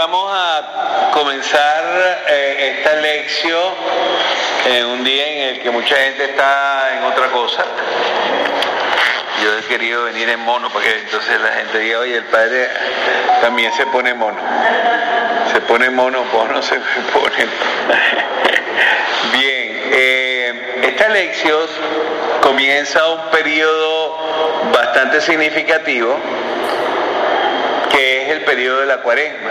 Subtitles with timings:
[0.00, 3.74] vamos a comenzar eh, esta lección
[4.64, 7.66] en un día en el que mucha gente está en otra cosa.
[9.42, 12.70] Yo he querido venir en mono para que entonces la gente diga, oye, el padre
[13.42, 14.38] también se pone mono.
[15.52, 16.76] Se pone mono, mono se
[17.12, 17.36] pone.
[19.32, 21.66] Bien, eh, esta lección
[22.40, 24.16] comienza un periodo
[24.72, 26.18] bastante significativo
[28.00, 29.50] es el periodo de la cuaresma.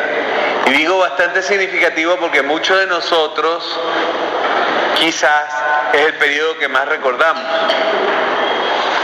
[0.67, 3.79] Y digo bastante significativo porque muchos de nosotros
[4.99, 5.45] quizás
[5.93, 7.43] es el periodo que más recordamos.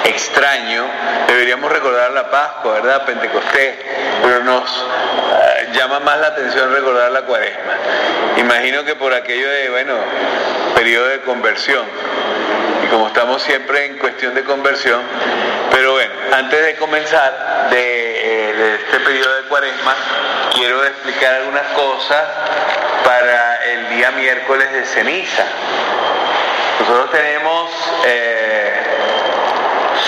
[0.03, 0.85] Extraño,
[1.27, 3.05] deberíamos recordar la Pascua, ¿verdad?
[3.05, 3.75] Pentecostés,
[4.21, 7.73] pero nos eh, llama más la atención recordar la cuaresma.
[8.37, 9.95] Imagino que por aquello de, bueno,
[10.75, 11.85] periodo de conversión.
[12.84, 15.01] Y como estamos siempre en cuestión de conversión,
[15.71, 18.04] pero bueno, antes de comenzar de,
[18.95, 19.94] este periodo de cuaresma,
[20.54, 22.23] quiero explicar algunas cosas
[23.04, 25.43] para el día miércoles de ceniza.
[26.79, 27.71] Nosotros tenemos
[28.05, 28.74] eh,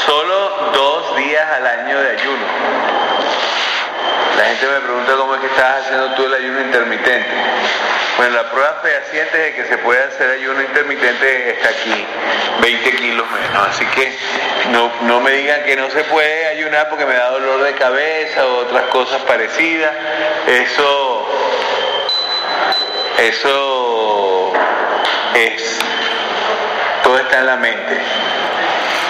[0.05, 2.45] solo dos días al año de ayuno.
[4.37, 7.29] La gente me pregunta cómo es que estás haciendo tú el ayuno intermitente.
[8.17, 12.05] Bueno, la prueba fehaciente de que se puede hacer ayuno intermitente está aquí,
[12.61, 13.67] 20 kilos menos.
[13.67, 14.17] Así que
[14.71, 18.43] no, no me digan que no se puede ayunar porque me da dolor de cabeza
[18.47, 19.91] o otras cosas parecidas.
[20.47, 21.27] Eso,
[23.19, 24.53] eso
[25.35, 25.79] es,
[27.03, 27.97] todo está en la mente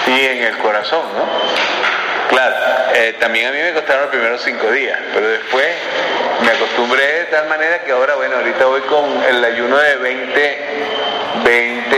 [0.06, 2.07] y en el corazón, ¿no?
[2.28, 2.54] Claro,
[2.92, 5.66] eh, también a mí me costaron los primeros cinco días, pero después
[6.42, 10.58] me acostumbré de tal manera que ahora, bueno, ahorita voy con el ayuno de 20,
[11.42, 11.96] 20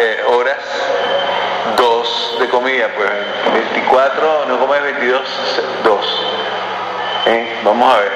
[0.00, 0.56] eh, horas,
[1.76, 3.10] dos de comida, pues
[3.52, 6.26] 24, no comes 22, dos.
[7.26, 7.58] ¿Eh?
[7.62, 8.12] Vamos a ver,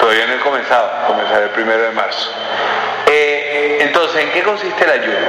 [0.00, 2.32] todavía no he comenzado, comenzaré el primero de marzo.
[3.06, 5.26] entonces, ¿en qué consiste el ayuno?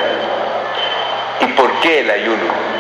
[1.42, 2.71] ¿Y por qué el ayuno?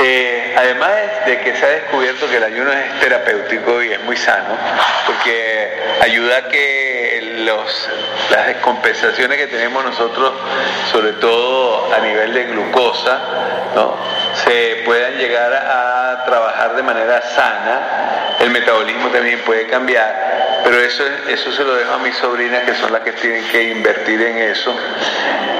[0.00, 0.92] Eh, además
[1.26, 4.56] de que se ha descubierto que el ayuno es terapéutico y es muy sano,
[5.06, 5.72] porque
[6.02, 7.90] ayuda a que los,
[8.30, 10.34] las descompensaciones que tenemos nosotros,
[10.92, 13.20] sobre todo a nivel de glucosa,
[14.44, 18.36] se puedan llegar a trabajar de manera sana.
[18.40, 22.74] El metabolismo también puede cambiar, pero eso, eso se lo dejo a mis sobrinas que
[22.74, 24.76] son las que tienen que invertir en eso.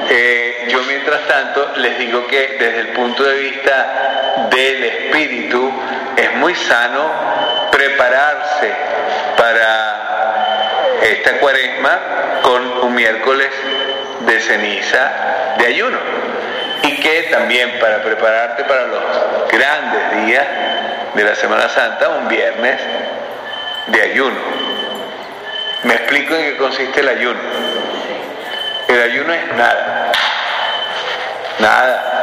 [0.09, 5.71] Eh, yo mientras tanto les digo que desde el punto de vista del espíritu
[6.15, 7.11] es muy sano
[7.71, 8.73] prepararse
[9.37, 11.99] para esta cuaresma
[12.41, 13.49] con un miércoles
[14.21, 15.11] de ceniza
[15.57, 15.97] de ayuno
[16.83, 19.03] y que también para prepararte para los
[19.51, 20.45] grandes días
[21.13, 22.79] de la Semana Santa, un viernes
[23.87, 24.37] de ayuno.
[25.83, 27.39] Me explico en qué consiste el ayuno.
[28.87, 30.11] El ayuno es nada.
[31.59, 32.18] Nada.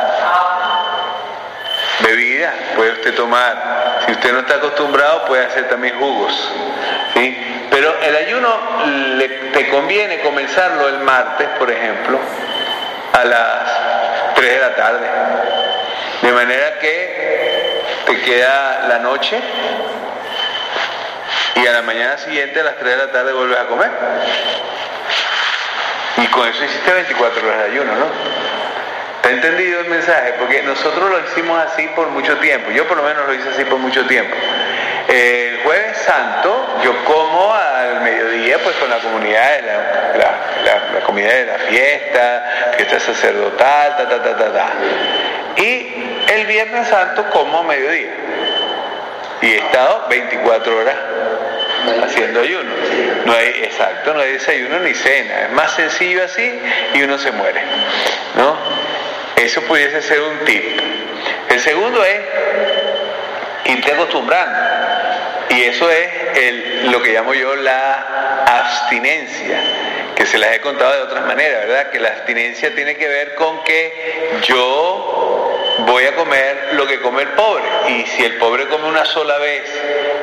[2.01, 4.03] Bebida puede usted tomar.
[4.07, 6.53] Si usted no está acostumbrado, puede hacer también jugos.
[7.15, 7.67] ¿sí?
[7.71, 8.59] Pero el ayuno
[9.17, 12.19] le, te conviene comenzarlo el martes, por ejemplo,
[13.13, 15.07] a las 3 de la tarde.
[16.23, 19.41] De manera que te queda la noche
[21.57, 23.91] y a la mañana siguiente a las 3 de la tarde vuelves a comer.
[26.19, 28.36] Y con eso hiciste 24 horas de ayuno, ¿no?
[29.27, 30.35] ¿Te ha entendido el mensaje?
[30.39, 32.71] Porque nosotros lo hicimos así por mucho tiempo.
[32.71, 34.33] Yo por lo menos lo hice así por mucho tiempo.
[35.09, 39.63] El jueves santo yo como al mediodía pues con la comunidad,
[40.95, 44.73] la, comida de la fiesta, fiesta sacerdotal, ta, ta, ta, ta, ta.
[45.57, 48.13] Y el viernes santo como a mediodía.
[49.43, 50.97] Y he estado 24 horas
[52.05, 52.71] haciendo ayuno.
[53.25, 55.47] No hay, exacto, no hay desayuno ni cena.
[55.47, 56.61] Es más sencillo así
[56.95, 57.61] y uno se muere.
[58.37, 58.86] ¿No?
[59.47, 60.81] Eso pudiese ser un tip.
[61.49, 62.21] El segundo es
[63.67, 64.59] irte acostumbrando.
[65.51, 69.61] Y eso es lo que llamo yo la abstinencia,
[70.17, 71.91] que se las he contado de otras maneras, ¿verdad?
[71.91, 75.57] Que la abstinencia tiene que ver con que yo
[75.87, 77.63] voy a comer lo que come el pobre.
[77.91, 79.63] Y si el pobre come una sola vez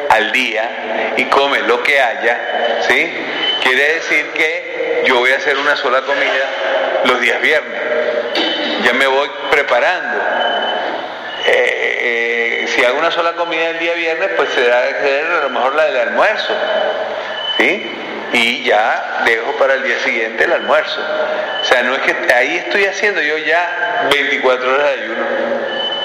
[0.10, 3.10] al día y come lo que haya, ¿sí?
[3.64, 8.03] Quiere decir que yo voy a hacer una sola comida los días viernes.
[8.84, 10.18] Ya me voy preparando.
[11.46, 15.76] Eh, eh, si hago una sola comida el día viernes, pues será a lo mejor
[15.76, 16.54] la del almuerzo.
[17.58, 17.92] ¿Sí?
[18.34, 21.00] Y ya dejo para el día siguiente el almuerzo.
[21.62, 25.24] O sea, no es que ahí estoy haciendo yo ya 24 horas de ayuno.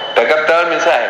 [0.08, 1.06] ¿Está captado el mensaje?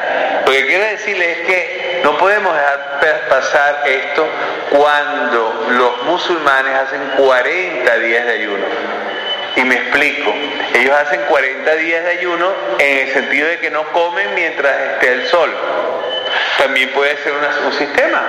[0.46, 4.28] Lo que quiero decirle es que no podemos dejar pasar esto
[4.70, 8.64] cuando los musulmanes hacen 40 días de ayuno.
[9.56, 10.34] Y me explico,
[10.74, 15.12] ellos hacen 40 días de ayuno en el sentido de que no comen mientras esté
[15.12, 15.52] el sol.
[16.58, 18.22] También puede ser un sistema.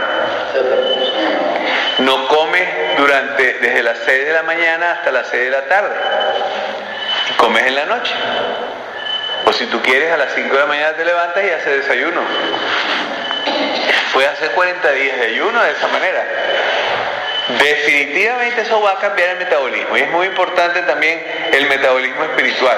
[2.00, 2.68] No comes
[2.98, 5.96] durante, desde las 6 de la mañana hasta las 6 de la tarde.
[7.38, 8.14] Comes en la noche.
[9.46, 12.22] O si tú quieres, a las 5 de la mañana te levantas y haces desayuno.
[14.14, 16.24] Puedes hacer 40 días de ayuno de esa manera.
[17.58, 22.78] Definitivamente eso va a cambiar el metabolismo y es muy importante también el metabolismo espiritual.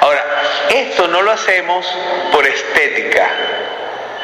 [0.00, 0.24] Ahora,
[0.70, 1.86] esto no lo hacemos
[2.32, 3.28] por estética,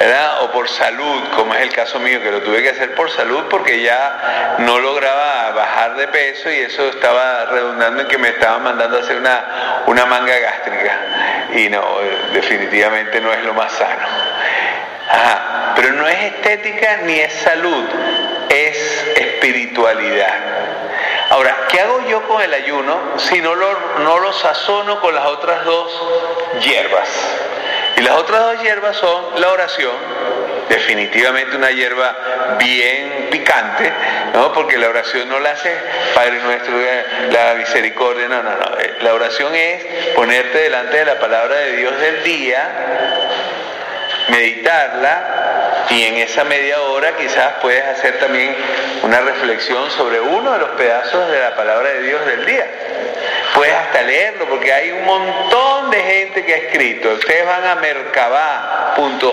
[0.01, 0.43] ¿verdad?
[0.43, 3.45] O por salud, como es el caso mío, que lo tuve que hacer por salud
[3.49, 8.65] porque ya no lograba bajar de peso y eso estaba redundando en que me estaban
[8.65, 10.99] mandando a hacer una, una manga gástrica.
[11.55, 11.83] Y no,
[12.33, 14.07] definitivamente no es lo más sano.
[15.81, 17.87] Pero no es estética ni es salud,
[18.51, 18.77] es
[19.17, 20.35] espiritualidad.
[21.31, 25.25] Ahora, ¿qué hago yo con el ayuno si no lo, no lo sazono con las
[25.25, 26.03] otras dos
[26.61, 27.09] hierbas?
[27.97, 29.95] Y las otras dos hierbas son la oración,
[30.69, 32.15] definitivamente una hierba
[32.59, 33.91] bien picante,
[34.35, 34.53] ¿no?
[34.53, 35.75] Porque la oración no la hace
[36.15, 36.75] Padre nuestro,
[37.31, 38.79] la misericordia, no, no, no.
[38.81, 39.83] Eh, la oración es
[40.15, 42.69] ponerte delante de la palabra de Dios del día,
[44.29, 45.40] meditarla
[45.91, 48.55] y en esa media hora quizás puedes hacer también
[49.03, 52.67] una reflexión sobre uno de los pedazos de la palabra de Dios del día.
[53.55, 57.11] Puedes hasta leerlo porque hay un montón de gente que ha escrito.
[57.15, 59.25] Ustedes van a merkabah.org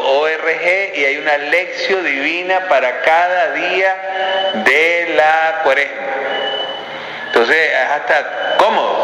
[0.95, 6.07] y hay una lección divina para cada día de la cuaresma.
[7.27, 8.96] Entonces es hasta cómodo,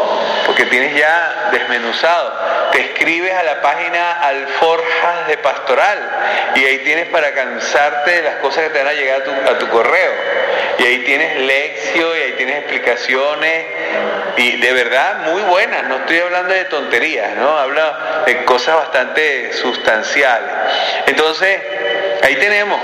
[0.46, 2.70] porque tienes ya desmenuzado.
[2.72, 5.98] Te escribes a la página Alforjas de Pastoral
[6.56, 9.68] y ahí tienes para cansarte de las cosas que te van a llegar a tu,
[9.68, 10.12] correo.
[10.78, 13.66] Y ahí tienes lección y ahí tienes explicaciones
[14.36, 15.84] y de verdad muy buenas.
[15.84, 17.56] No estoy hablando de tonterías, ¿no?
[17.58, 20.50] Habla de cosas bastante sustanciales.
[21.06, 21.60] Entonces,
[22.22, 22.80] ahí tenemos,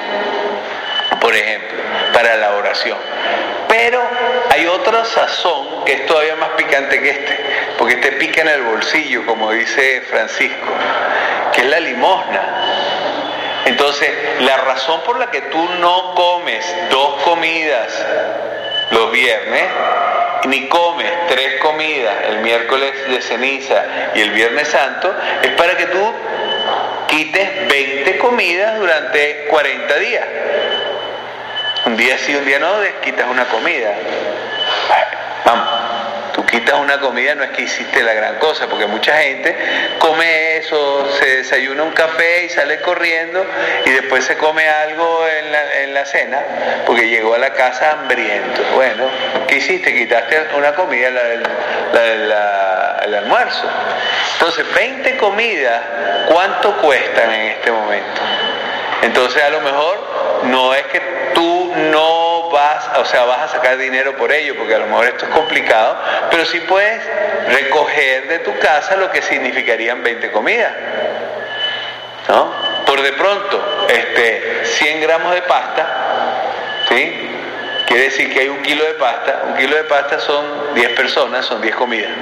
[1.20, 1.78] por ejemplo,
[2.12, 2.98] para la oración.
[3.68, 4.02] Pero
[4.50, 7.36] hay otra sazón que es todavía más picante que este,
[7.76, 10.72] porque este pica en el bolsillo, como dice Francisco,
[11.52, 12.42] que es la limosna.
[13.64, 14.08] Entonces,
[14.38, 18.06] la razón por la que tú no comes dos comidas
[18.92, 19.64] los viernes,
[20.44, 23.84] ni comes tres comidas el miércoles de ceniza
[24.14, 26.14] y el viernes santo, es para que tú
[27.08, 30.24] quites 20 comidas durante 40 días.
[31.86, 33.92] Un día sí, un día no, quitas una comida.
[36.50, 39.56] Quitas una comida, no es que hiciste la gran cosa, porque mucha gente
[39.98, 43.46] come eso, se desayuna un café y sale corriendo
[43.86, 46.42] y después se come algo en la, cena,
[46.86, 48.62] porque llegó a la casa hambriento.
[48.74, 49.08] Bueno,
[49.46, 49.94] ¿qué hiciste?
[49.94, 52.34] Quitaste una comida, la del,
[53.04, 53.68] el almuerzo.
[54.34, 55.80] Entonces, 20 comidas,
[56.28, 58.22] ¿cuánto cuestan en este momento?
[59.02, 61.00] Entonces, a lo mejor no es que
[61.34, 62.29] tú no
[62.60, 65.30] vas, o sea, vas a sacar dinero por ello, porque a lo mejor esto es
[65.30, 65.96] complicado,
[66.30, 67.02] pero sí puedes
[67.48, 70.72] recoger de tu casa lo que significarían 20 comidas.
[72.28, 72.52] ¿No?
[72.86, 75.86] Por de pronto, este, 100 gramos de pasta,
[76.88, 77.28] ¿sí?
[77.86, 81.46] Quiere decir que hay un kilo de pasta, un kilo de pasta son 10 personas,
[81.46, 82.12] son 10 comidas.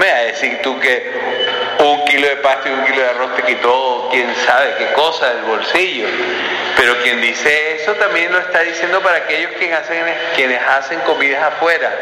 [0.00, 1.12] Me a decir tú que
[1.78, 5.28] un kilo de pasta y un kilo de arroz te quitó quién sabe qué cosa
[5.34, 6.08] del bolsillo.
[6.74, 11.92] Pero quien dice eso también lo está diciendo para aquellos quienes hacen, comidas afuera,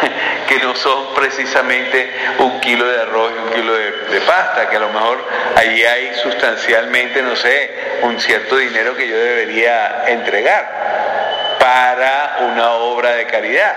[0.48, 4.76] que no son precisamente un kilo de arroz y un kilo de, de pasta, que
[4.76, 5.22] a lo mejor
[5.54, 13.10] allí hay sustancialmente, no sé, un cierto dinero que yo debería entregar para una obra
[13.12, 13.76] de caridad.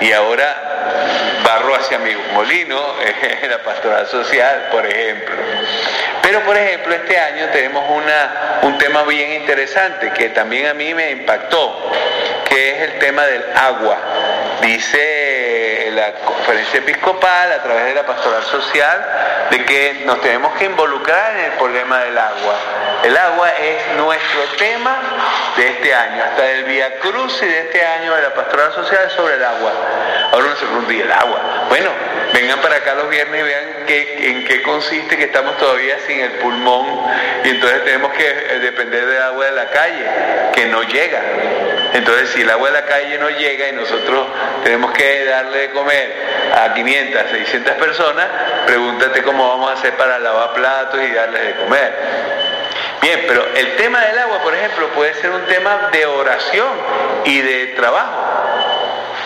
[0.00, 2.96] Y ahora barro hacia mi molino,
[3.48, 5.36] la pastoral social, por ejemplo.
[6.20, 10.92] Pero, por ejemplo, este año tenemos una, un tema bien interesante que también a mí
[10.92, 11.92] me impactó,
[12.48, 13.96] que es el tema del agua.
[14.60, 15.35] Dice
[16.12, 21.44] conferencia episcopal a través de la pastoral social de que nos tenemos que involucrar en
[21.46, 22.54] el problema del agua.
[23.02, 24.98] El agua es nuestro tema
[25.56, 29.10] de este año, hasta el Via Cruz y de este año de la pastoral social
[29.10, 29.72] sobre el agua.
[30.32, 31.66] Ahora uno se pregunta, ¿y el agua?
[31.68, 31.90] Bueno,
[32.32, 36.20] vengan para acá los viernes y vean qué, en qué consiste que estamos todavía sin
[36.20, 37.04] el pulmón
[37.44, 40.06] y entonces tenemos que eh, depender del agua de la calle,
[40.52, 41.22] que no llega.
[41.92, 44.26] Entonces, si el agua de la calle no llega y nosotros
[44.64, 45.95] tenemos que darle de comer
[46.54, 48.26] a 500, 600 personas,
[48.66, 51.94] pregúntate cómo vamos a hacer para lavar platos y darles de comer.
[53.02, 56.68] Bien, pero el tema del agua, por ejemplo, puede ser un tema de oración
[57.24, 58.36] y de trabajo.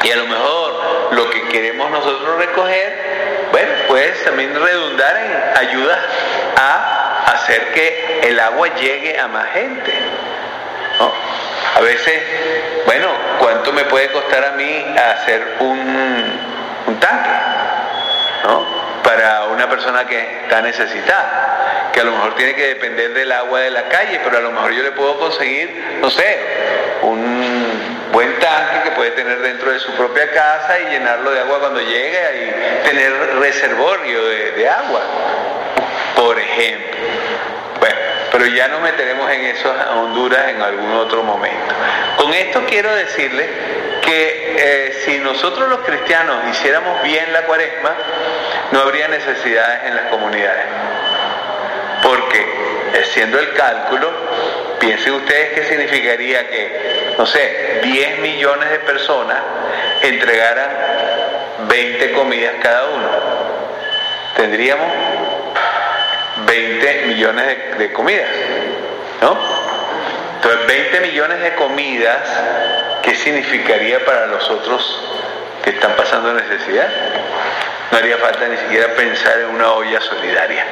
[0.02, 5.98] Y a lo mejor lo que queremos nosotros recoger, bueno, puede también redundar en ayuda
[6.56, 9.92] a hacer que el agua llegue a más gente.
[11.76, 12.22] A veces,
[12.84, 13.08] bueno,
[13.38, 16.49] ¿cuánto me puede costar a mí hacer un, un
[17.00, 17.30] tanque?
[18.44, 18.64] ¿No?
[19.02, 23.60] Para una persona que está necesitada, que a lo mejor tiene que depender del agua
[23.60, 26.38] de la calle, pero a lo mejor yo le puedo conseguir, no sé,
[27.02, 31.60] un buen tanque que puede tener dentro de su propia casa y llenarlo de agua
[31.60, 35.00] cuando llegue y tener reservorio de, agua,
[36.16, 36.96] por ejemplo.
[37.78, 37.96] Bueno,
[38.32, 41.74] pero ya nos meteremos en eso a Honduras en algún otro momento.
[42.16, 43.48] Con esto quiero decirle
[44.10, 47.94] que eh, si nosotros los cristianos hiciéramos bien la cuaresma,
[48.72, 50.64] no habría necesidades en las comunidades.
[52.02, 54.10] Porque, eh, siendo el cálculo,
[54.80, 59.38] piensen ustedes qué significaría que, no sé, 10 millones de personas
[60.02, 60.70] entregaran
[61.68, 63.08] 20 comidas cada uno.
[64.36, 64.92] Tendríamos
[66.46, 68.28] 20 millones de, comidas,
[69.20, 69.38] ¿no?
[70.34, 72.18] Entonces, 20 millones de comidas,
[73.02, 75.02] ¿qué significaría para los otros
[75.64, 76.88] que están pasando necesidad?
[77.90, 80.64] No haría falta ni siquiera pensar en una olla solidaria.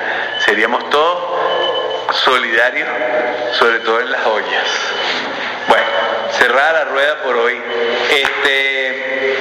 [0.45, 2.89] Seríamos todos solidarios,
[3.53, 4.69] sobre todo en las ollas.
[5.69, 5.87] Bueno,
[6.33, 7.61] cerrada la rueda por hoy.
[8.11, 9.33] Este,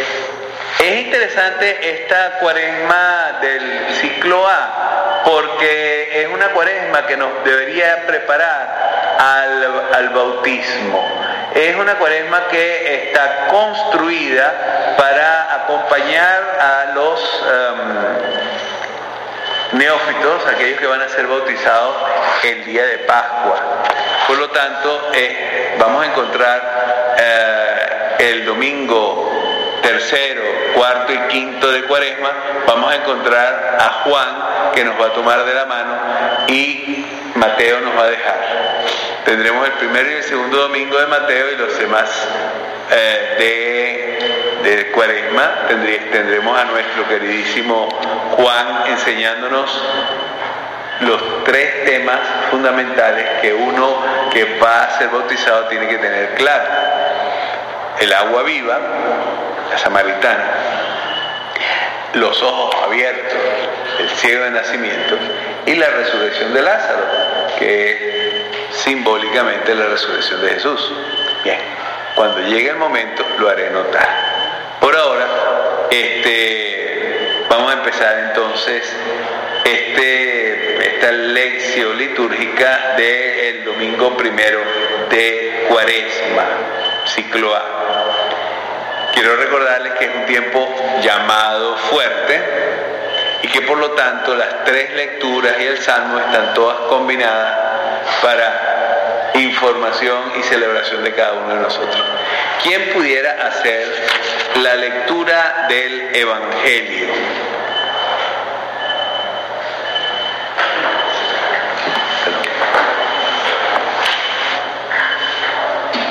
[0.79, 9.17] es interesante esta cuaresma del ciclo A porque es una cuaresma que nos debería preparar
[9.19, 11.26] al, bautismo.
[11.57, 17.19] Es una cuaresma que está construida para acompañar a los
[19.71, 21.95] em, neófitos, aquellos que van a ser bautizados
[22.43, 23.55] el día de Pascua.
[24.27, 29.27] Por lo tanto, eh, vamos a encontrar eh, el domingo
[29.81, 30.43] tercero,
[30.75, 32.33] cuarto y quinto de cuaresma,
[32.67, 35.95] vamos a encontrar a Juan que nos va a tomar de la mano
[36.49, 38.66] y Mateo nos va a dejar.
[39.27, 42.09] Tendremos el primero y el segundo domingo de Mateo y los demás
[42.89, 44.15] eh,
[44.63, 45.67] de, de, cuaresma.
[45.67, 47.89] Tendremos a nuestro queridísimo
[48.37, 49.83] Juan enseñándonos
[51.01, 52.19] los tres temas
[52.49, 56.63] fundamentales que uno que va a ser bautizado tiene que tener claro.
[57.99, 58.79] El agua viva,
[59.69, 60.51] la samaritana,
[62.13, 63.37] los ojos abiertos,
[63.99, 65.17] el ciego de nacimiento
[65.65, 67.07] y la resurrección de Lázaro,
[67.59, 68.26] que es
[68.83, 70.93] simbólicamente la resurrección de Jesús.
[71.43, 71.59] Bien,
[72.15, 74.07] cuando llegue el momento lo haré notar.
[74.79, 75.27] Por ahora,
[75.89, 78.83] este, vamos a empezar entonces
[79.65, 84.59] este, esta lección litúrgica del domingo primero
[85.09, 86.45] de Cuaresma,
[87.05, 87.65] ciclo A.
[89.13, 90.69] Quiero recordarles que es un tiempo
[91.01, 92.41] llamado fuerte
[93.41, 97.57] y que por lo tanto las tres lecturas y el salmo están todas combinadas
[98.21, 98.66] para
[99.37, 102.03] información y celebración de cada uno de nosotros.
[102.63, 103.87] ¿Quién pudiera hacer
[104.61, 107.07] la lectura del Evangelio?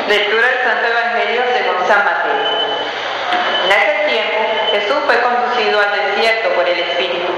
[0.08, 2.46] Lectura del Santo Evangelio según San Mateo.
[3.64, 4.38] En aquel tiempo
[4.70, 7.32] Jesús fue conducido al desierto por el Espíritu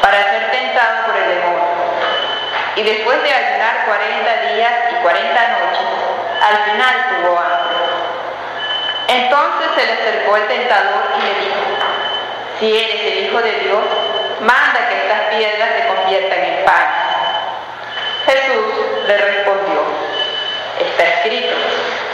[0.00, 1.64] para ser tentado por el demonio.
[2.76, 5.86] Y después de ayunar 40 días 40 noches,
[6.40, 7.76] al final tuvo hambre.
[9.06, 11.60] Entonces se le acercó el tentador y le dijo,
[12.58, 13.84] si eres el Hijo de Dios,
[14.40, 16.86] manda que estas piedras se conviertan en pan.
[18.24, 19.82] Jesús le respondió,
[20.80, 21.54] está escrito,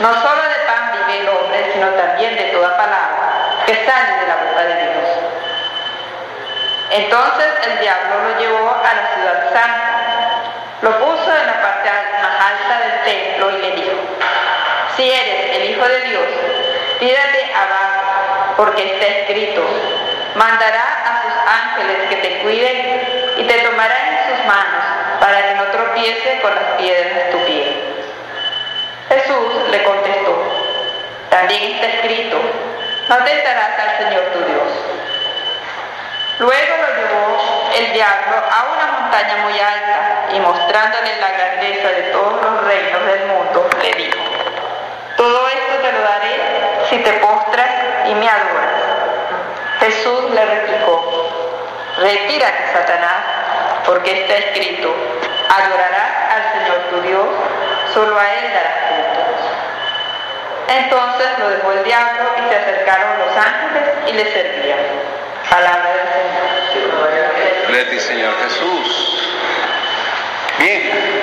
[0.00, 4.26] no solo de pan vive el hombre, sino también de toda palabra que sale de
[4.26, 5.08] la boca de Dios.
[6.90, 10.00] Entonces el diablo lo llevó a la ciudad santa,
[10.82, 11.90] lo puso en la parte
[12.22, 13.96] más alta del templo y le dijo,
[15.00, 16.26] si eres el Hijo de Dios,
[16.98, 19.62] tírate abajo, porque está escrito,
[20.34, 24.84] mandará a sus ángeles que te cuiden y te tomarán en sus manos
[25.18, 27.82] para que no tropiece con las piedras de tu pie.
[29.08, 30.36] Jesús le contestó,
[31.30, 32.38] también está escrito,
[33.08, 34.68] no tentarás al Señor tu Dios.
[36.40, 42.02] Luego lo llevó el diablo a una montaña muy alta y mostrándole la grandeza de
[42.12, 44.29] todos los reinos del mundo, le dijo,
[46.88, 47.70] si te postras
[48.06, 48.70] y me adoras.
[49.80, 51.28] Jesús le replicó,
[51.98, 53.24] retírate, Satanás,
[53.86, 54.94] porque está escrito,
[55.48, 57.26] adorarás al Señor tu Dios,
[57.94, 59.20] solo a Él darás fruto.
[60.68, 64.78] Entonces lo dejó el diablo y se acercaron los ángeles y le servían.
[65.48, 67.00] Palabra del Señor.
[67.66, 69.34] Gloria a Señor Jesús.
[70.58, 71.19] Bien,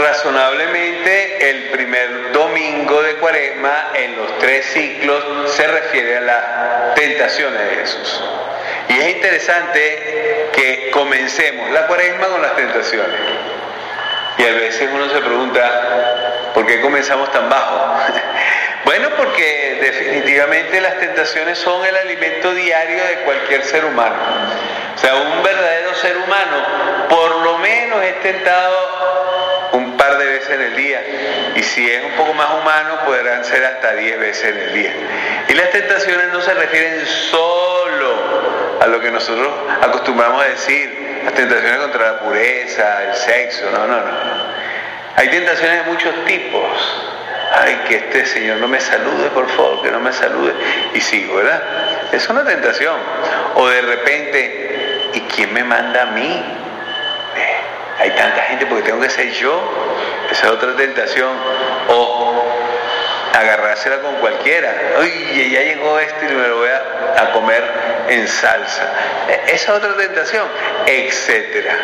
[0.00, 7.60] razonablemente el primer domingo de cuaresma en los tres ciclos se refiere a las tentaciones
[7.60, 8.24] de Jesús.
[8.88, 13.20] Y es interesante que comencemos la cuaresma con las tentaciones.
[14.38, 17.94] Y a veces uno se pregunta, ¿por qué comenzamos tan bajo?
[18.84, 24.16] bueno, porque definitivamente las tentaciones son el alimento diario de cualquier ser humano.
[24.94, 29.19] O sea, un verdadero ser humano por lo menos es tentado
[29.72, 31.02] un par de veces en el día.
[31.56, 34.92] Y si es un poco más humano, podrán ser hasta diez veces en el día.
[35.48, 41.34] Y las tentaciones no se refieren solo a lo que nosotros acostumbramos a decir, las
[41.34, 44.50] tentaciones contra la pureza, el sexo, no, no, no.
[45.16, 47.06] Hay tentaciones de muchos tipos.
[47.52, 50.54] Ay, que este Señor no me salude, por favor, que no me salude.
[50.94, 51.62] Y sigo, ¿verdad?
[52.12, 52.96] Es una tentación.
[53.56, 56.42] O de repente, ¿y quién me manda a mí?
[58.00, 59.62] Eh, hay tanta gente porque tengo que ser yo.
[60.30, 61.30] Esa es otra tentación.
[61.88, 62.44] O
[63.34, 64.74] agarrársela con cualquiera.
[65.00, 67.62] Uy, ya llegó este y me lo voy a, a comer
[68.08, 68.92] en salsa.
[69.28, 70.46] E, esa otra tentación,
[70.86, 71.76] etcétera.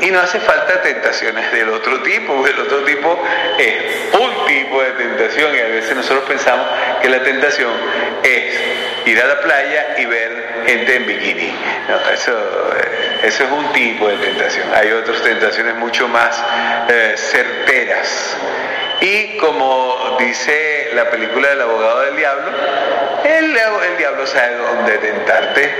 [0.00, 3.20] Y no hace falta tentaciones del otro tipo, porque el otro tipo
[3.58, 6.66] es un tipo de tentación y a veces nosotros pensamos
[7.02, 7.72] que la tentación
[8.22, 8.54] es
[9.06, 11.54] ir a la playa y ver gente en bikini.
[11.88, 12.32] No, eso,
[13.22, 14.68] eso es un tipo de tentación.
[14.74, 16.42] Hay otras tentaciones mucho más
[16.88, 18.36] eh, certeras.
[19.00, 22.50] Y como dice la película del abogado del diablo,
[23.24, 25.72] el, diablo sabe dónde tentarte.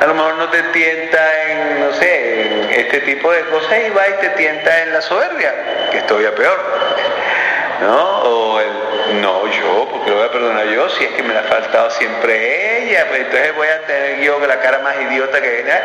[0.00, 3.90] A lo mejor no te tienta en, no sé, en este tipo de cosas y
[3.90, 5.54] va y te tienta en la soberbia,
[5.90, 6.58] que es todavía peor.
[7.82, 8.20] ¿No?
[8.20, 11.40] O el, no, yo, porque lo voy a perdonar yo, si es que me la
[11.40, 15.60] ha faltado siempre ella, pues entonces voy a tener yo la cara más idiota que
[15.60, 15.82] ella,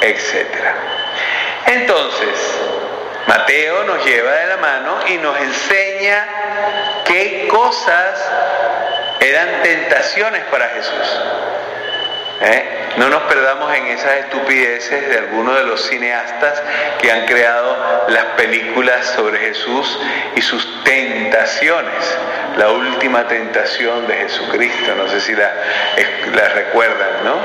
[0.00, 0.74] etcétera.
[1.66, 2.58] Entonces,
[3.26, 6.26] Mateo nos lleva de la mano y nos enseña
[7.04, 8.30] qué cosas
[9.20, 11.20] eran tentaciones para Jesús.
[12.42, 12.80] ¿Eh?
[12.96, 16.60] No nos perdamos en esas estupideces de algunos de los cineastas
[17.00, 20.00] que han creado las películas sobre Jesús
[20.34, 22.18] y sus tentaciones.
[22.56, 25.52] La última tentación de Jesucristo, no sé si la,
[26.34, 27.36] la recuerdan, ¿no?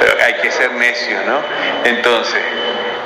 [0.00, 1.40] Pero hay que ser necios, ¿no?
[1.84, 2.42] Entonces,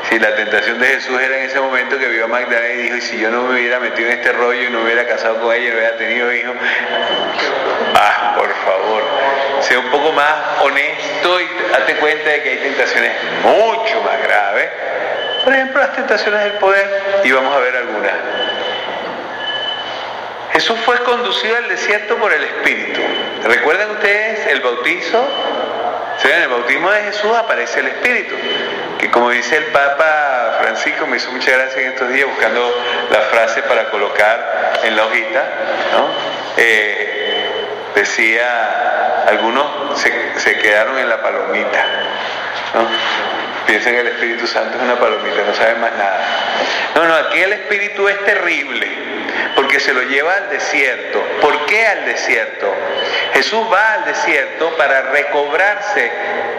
[0.09, 2.96] si la tentación de Jesús era en ese momento que vio a Magdalena y dijo,
[2.96, 5.55] y si yo no me hubiera metido en este rollo y no hubiera casado con
[5.55, 6.57] ella y no hubiera tenido hijos,
[7.94, 9.05] ah, por favor,
[9.61, 14.68] sea un poco más honesto y date cuenta de que hay tentaciones mucho más graves.
[15.44, 18.12] Por ejemplo, las tentaciones del poder, y vamos a ver algunas.
[20.53, 23.00] Jesús fue conducido al desierto por el Espíritu.
[23.44, 25.24] ¿Recuerdan ustedes el bautizo?
[26.22, 28.35] En el bautismo de Jesús aparece el Espíritu,
[28.98, 32.74] que como dice el Papa Francisco, me hizo mucha gracia en estos días buscando
[33.11, 35.44] la frase para colocar en la hojita.
[36.59, 37.54] Eh,
[37.94, 41.87] decía, algunos se, quedaron en la palomita,
[42.74, 43.39] ¿no?
[43.66, 46.20] Piensan que el Espíritu Santo es una palomita, no saben más nada.
[46.94, 48.88] No, no, aquí el Espíritu es terrible,
[49.55, 51.23] porque se lo lleva al desierto.
[51.40, 52.75] ¿Por qué al desierto?
[53.35, 56.11] Jesús va al desierto para recobrarse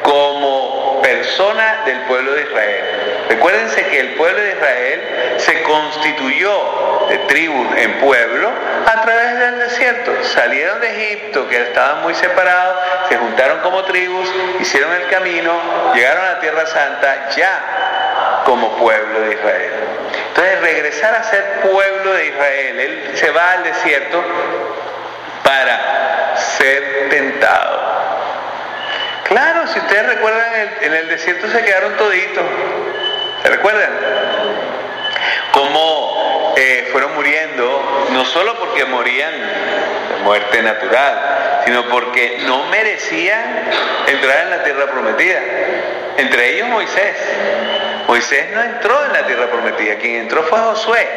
[0.04, 2.86] como persona del pueblo de Israel.
[3.32, 8.52] Recuérdense que el pueblo de Israel se constituyó de tribu en pueblo
[8.86, 10.12] a través del desierto.
[10.22, 12.76] Salieron de Egipto, que estaban muy separados,
[13.08, 15.54] se juntaron como tribus, hicieron el camino,
[15.96, 19.72] llegaron a la Tierra Santa ya como pueblo de Israel.
[20.28, 24.22] Entonces regresar a ser pueblo de Israel, él se va al desierto
[25.42, 27.80] para ser tentado.
[29.24, 32.44] Claro, si ustedes recuerdan, en el desierto se quedaron toditos.
[33.44, 33.90] ¿Se recuerdan?
[35.52, 43.64] Cómo eh, fueron muriendo, no solo porque morían de muerte natural, sino porque no merecían
[44.08, 45.40] entrar en la tierra prometida.
[46.18, 47.16] Entre ellos Moisés.
[48.08, 51.08] Moisés no entró en la tierra prometida, quien entró fue Josué,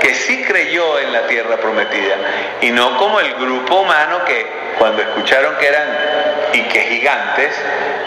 [0.00, 2.16] que sí creyó en la tierra prometida,
[2.62, 4.46] y no como el grupo humano que
[4.78, 5.88] cuando escucharon que eran
[6.54, 7.54] y que gigantes,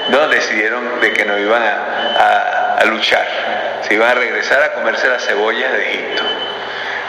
[0.09, 1.75] no decidieron de que no iban a,
[2.17, 3.27] a luchar,
[3.87, 6.23] se iban a regresar a comerse las cebollas de Egipto.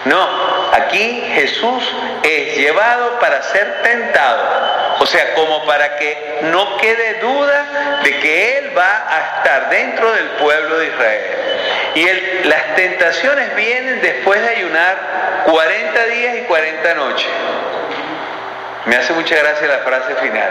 [0.04, 0.28] No,
[0.72, 4.72] aquí Jesús es llevado para ser tentado.
[4.98, 10.12] O sea, como para que no quede duda de que Él va a estar dentro
[10.12, 11.24] del pueblo de Israel.
[11.94, 17.28] Y las tentaciones vienen después de ayunar 40 días y 40 noches.
[18.86, 20.50] Me hace mucha gracia la frase final.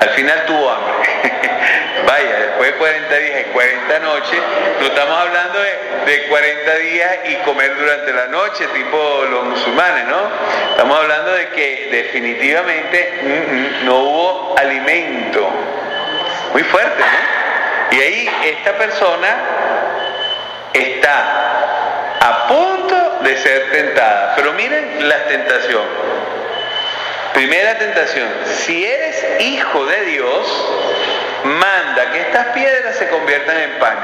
[0.00, 1.08] Al final tuvo hambre.
[2.06, 4.40] Vaya, después de 40 días y 40 noches,
[4.80, 10.20] no estamos hablando de, 40 días y comer durante la noche, tipo los musulmanes, ¿no?
[10.70, 15.50] Estamos hablando de que definitivamente mm, mm, no hubo alimento.
[16.52, 17.96] Muy fuerte, ¿no?
[17.96, 19.28] Y ahí esta persona
[20.72, 24.34] está a punto de ser tentada.
[24.36, 25.82] Pero miren la tentación.
[27.34, 30.70] Primera tentación, si eres hijo de Dios,
[31.44, 33.98] manda que estas piedras se conviertan en pan.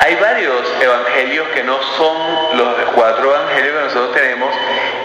[0.00, 4.54] Hay varios evangelios que no son los cuatro evangelios que nosotros tenemos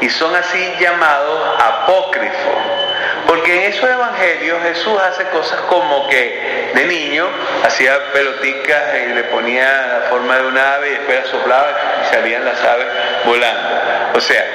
[0.01, 2.79] y son así llamados apócrifos.
[3.25, 7.29] Porque en esos evangelios Jesús hace cosas como que de niño
[7.63, 12.13] hacía peloticas y le ponía la forma de un ave y después la soplaba y
[12.13, 12.87] salían las aves
[13.25, 13.69] volando.
[14.15, 14.45] O sea,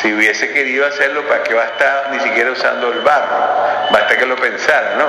[0.00, 3.90] si hubiese querido hacerlo, ¿para qué va a estar ni siquiera usando el barro?
[3.90, 5.06] Basta que lo pensara, ¿no?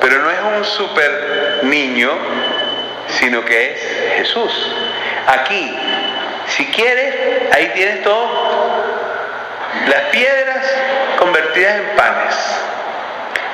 [0.00, 2.10] Pero no es un super niño,
[3.08, 4.72] sino que es Jesús.
[5.26, 5.78] Aquí,
[6.48, 7.14] si quieres,
[7.52, 8.84] ahí tienes todo.
[9.88, 10.66] Las piedras
[11.18, 12.34] convertidas en panes.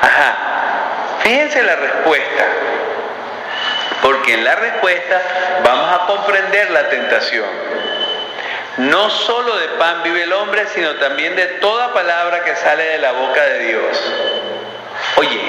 [0.00, 0.36] Ajá.
[1.22, 2.44] Fíjense la respuesta.
[4.02, 5.20] Porque en la respuesta
[5.64, 7.46] vamos a comprender la tentación.
[8.78, 12.98] No solo de pan vive el hombre, sino también de toda palabra que sale de
[12.98, 14.12] la boca de Dios.
[15.16, 15.40] Oye,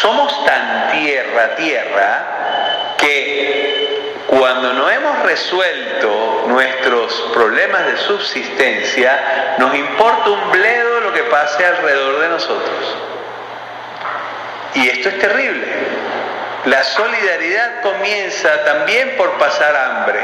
[0.00, 10.30] somos tan tierra, tierra, que cuando no hemos resuelto nuestros problemas de subsistencia, nos importa
[10.30, 12.96] un bledo lo que pase alrededor de nosotros.
[14.74, 15.66] Y esto es terrible.
[16.66, 20.20] La solidaridad comienza también por pasar hambre.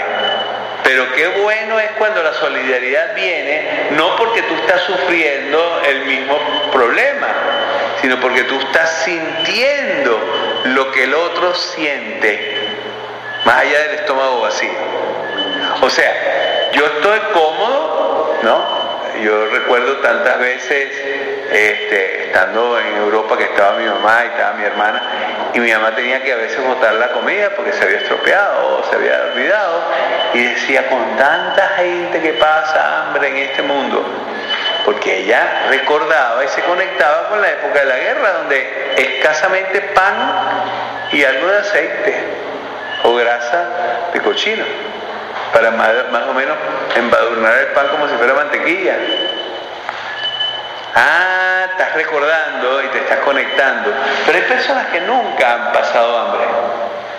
[0.84, 6.38] Pero qué bueno es cuando la solidaridad viene, no porque tú estás sufriendo el mismo
[6.72, 7.28] problema,
[8.00, 10.20] sino porque tú estás sintiendo
[10.64, 12.56] lo que el otro siente,
[13.44, 14.70] más allá del estómago vacío.
[15.80, 18.82] O sea, yo estoy cómodo, ¿no?
[19.22, 20.90] Yo recuerdo tantas veces
[21.52, 25.02] este, estando en Europa que estaba mi mamá y estaba mi hermana,
[25.54, 28.84] y mi mamá tenía que a veces botar la comida porque se había estropeado o
[28.88, 29.82] se había olvidado,
[30.34, 34.04] y decía, con tanta gente que pasa hambre en este mundo,
[34.84, 40.14] porque ella recordaba y se conectaba con la época de la guerra, donde escasamente pan
[41.12, 42.14] y algo de aceite
[43.04, 43.66] o grasa
[44.12, 44.64] de cochino,
[45.52, 46.56] para más, más o menos
[46.96, 48.96] embadurnar el pan como si fuera mantequilla.
[50.94, 53.92] Ah, estás recordando y te estás conectando.
[54.26, 56.44] Pero hay personas que nunca han pasado hambre,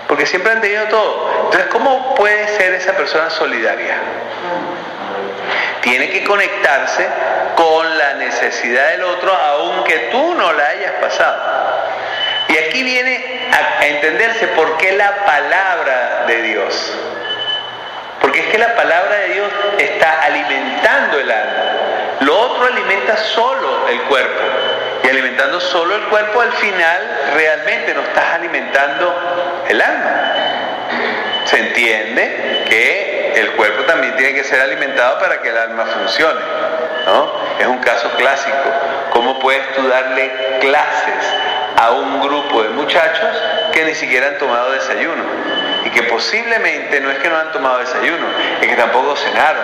[0.08, 1.32] porque siempre han tenido todo.
[1.46, 3.96] Entonces, ¿cómo puede ser esa persona solidaria?
[5.82, 7.08] Tiene que conectarse
[7.56, 11.64] con la necesidad del otro, aunque tú no la hayas pasado.
[12.50, 16.94] Y aquí viene a entenderse por qué la palabra de Dios.
[18.22, 21.83] Porque es que la palabra de Dios está alimentando el alma.
[22.26, 24.42] Lo otro alimenta solo el cuerpo.
[25.04, 30.22] Y alimentando solo el cuerpo, al final realmente no estás alimentando el alma.
[31.46, 36.40] Se entiende que el cuerpo también tiene que ser alimentado para que el alma funcione.
[37.06, 37.34] ¿no?
[37.60, 38.58] Es un caso clásico.
[39.12, 40.32] ¿Cómo puedes tú darle
[40.62, 41.26] clases
[41.78, 43.30] a un grupo de muchachos
[43.74, 45.24] que ni siquiera han tomado desayuno?
[45.84, 48.26] Y que posiblemente no es que no han tomado desayuno,
[48.62, 49.62] es que tampoco cenaron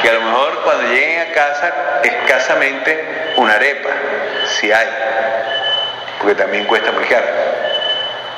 [0.00, 3.90] que a lo mejor cuando lleguen a casa escasamente una arepa,
[4.46, 4.88] si hay,
[6.18, 7.26] porque también cuesta muy caro.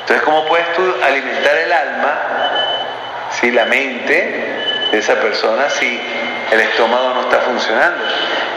[0.01, 2.19] Entonces, ¿cómo puedes tú alimentar el alma,
[3.31, 6.01] si la mente de esa persona, si
[6.51, 8.03] el estómago no está funcionando?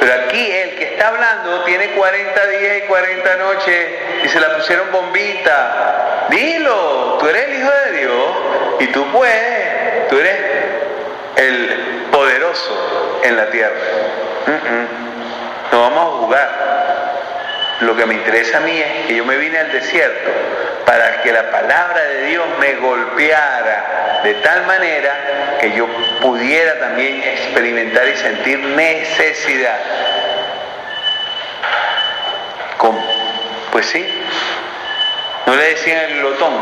[0.01, 3.89] Pero aquí el que está hablando tiene 40 días y 40 noches
[4.25, 6.27] y se la pusieron bombita.
[6.31, 8.29] Dilo, tú eres el Hijo de Dios
[8.81, 10.37] y tú puedes, tú eres
[11.37, 11.76] el
[13.23, 13.77] en la tierra.
[15.73, 16.67] No vamos a jugar.
[17.81, 20.31] Lo que me interesa a mí es que yo me vine al desierto
[20.87, 25.87] para que la palabra de Dios me golpeara de tal manera que yo
[26.23, 29.79] pudiera también experimentar y sentir necesidad.
[33.77, 34.09] Pues sí.
[35.45, 36.55] No le decían el lotón.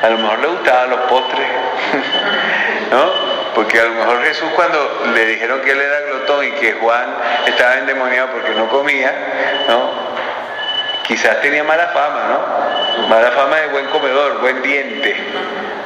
[0.00, 1.48] A lo mejor le gustaban los postres.
[2.92, 3.31] ¿No?
[3.54, 7.14] Porque a lo mejor Jesús cuando le dijeron que él era glotón y que Juan
[7.46, 9.12] estaba endemoniado porque no comía,
[9.68, 9.90] ¿no?
[11.02, 13.08] Quizás tenía mala fama, ¿no?
[13.08, 15.16] Mala fama de buen comedor, buen diente.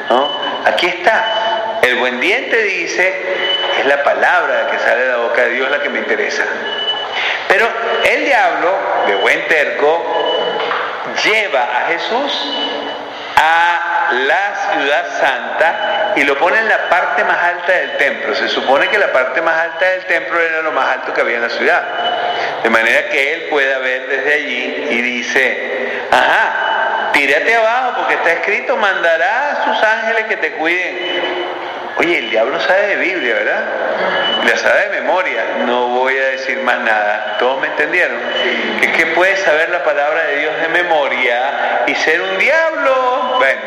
[0.08, 0.30] ¿no?
[0.64, 1.78] Aquí está.
[1.82, 3.14] El buen diente dice,
[3.78, 6.44] es la palabra que sale de la boca de Dios la que me interesa.
[7.48, 7.68] Pero
[8.04, 8.74] el diablo,
[9.06, 10.04] de buen terco,
[11.24, 12.52] lleva a Jesús
[13.36, 18.34] a la ciudad santa y lo pone en la parte más alta del templo.
[18.34, 21.36] Se supone que la parte más alta del templo era lo más alto que había
[21.36, 21.82] en la ciudad.
[22.62, 28.32] De manera que él pueda ver desde allí y dice, ajá, tírate abajo porque está
[28.32, 31.45] escrito, mandará a sus ángeles que te cuiden.
[31.98, 33.64] Oye, el diablo sabe de Biblia, ¿verdad?
[34.44, 35.44] La sabe de memoria.
[35.64, 37.36] No voy a decir más nada.
[37.38, 38.18] ¿Todos me entendieron?
[38.82, 43.36] Es que puede saber la palabra de Dios de memoria y ser un diablo.
[43.38, 43.60] Bueno,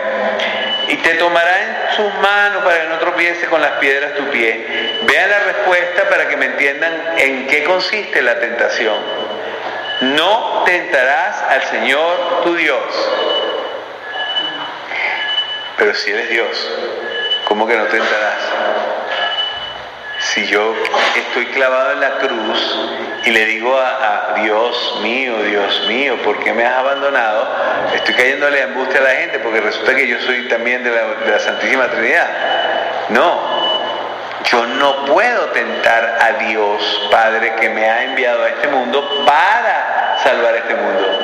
[0.90, 5.00] y te tomará en sus manos para que no tropiece con las piedras tu pie.
[5.04, 8.98] Vean la respuesta para que me entiendan en qué consiste la tentación.
[10.02, 12.80] No tentarás al Señor tu Dios.
[15.78, 16.74] Pero si eres Dios,
[17.50, 18.38] ¿cómo que no tentarás?
[20.20, 20.74] Si yo
[21.18, 22.80] estoy clavado en la cruz
[23.26, 27.48] y le digo a, Dios mío, Dios mío, ¿por qué me has abandonado?
[27.94, 31.32] Estoy cayéndole embuste a la gente porque resulta que yo soy también de la, de
[31.32, 32.28] la Santísima Trinidad.
[33.10, 33.42] No,
[34.46, 40.18] yo no puedo tentar a Dios, Padre, que me ha enviado a este mundo para
[40.24, 41.20] salvar este mundo.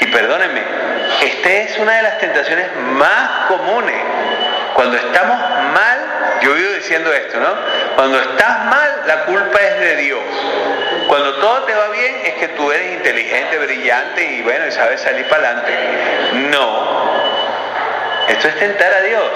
[0.00, 0.62] Y perdónenme,
[1.22, 3.96] esta es una de las tentaciones más comunes.
[4.74, 5.38] Cuando estamos
[5.72, 5.98] mal,
[6.40, 7.54] yo vivo diciendo esto, ¿no?
[7.94, 10.20] Cuando estás mal, la culpa es de Dios.
[11.08, 15.00] Cuando todo te va bien, es que tú eres inteligente, brillante y bueno, y sabes
[15.00, 15.72] salir para adelante.
[16.50, 17.22] No.
[18.28, 19.30] Esto es tentar a Dios.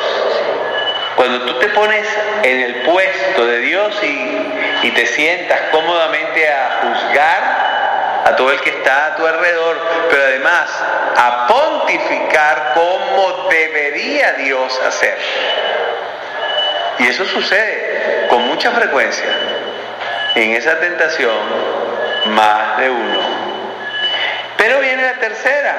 [1.17, 2.07] Cuando tú te pones
[2.43, 7.76] en el puesto de Dios y, y te sientas cómodamente a juzgar,
[8.27, 9.79] a todo el que está a tu alrededor,
[10.11, 10.69] pero además
[11.17, 15.17] a pontificar cómo debería Dios hacer.
[16.99, 19.27] Y eso sucede con mucha frecuencia.
[20.35, 21.37] En esa tentación,
[22.31, 23.21] más de uno.
[24.57, 25.77] Pero viene la tercera.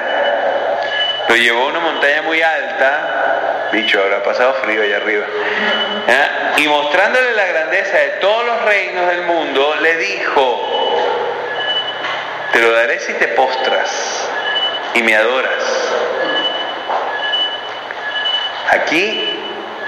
[1.28, 5.26] Lo llevó a una montaña muy alta, bicho, habrá pasado frío allá arriba.
[6.08, 6.62] ¿eh?
[6.62, 11.17] Y mostrándole la grandeza de todos los reinos del mundo, le dijo,
[12.58, 14.28] te lo daré si te postras
[14.96, 15.64] y me adoras.
[18.72, 19.30] Aquí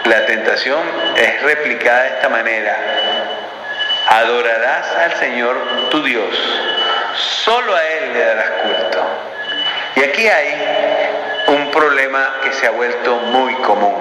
[0.06, 0.80] la tentación
[1.16, 2.78] es replicada de esta manera.
[4.10, 5.58] Adorarás al Señor
[5.90, 6.30] tu Dios.
[7.44, 9.04] Solo a Él le darás culto.
[9.96, 13.96] Y aquí hay un problema que se ha vuelto muy común.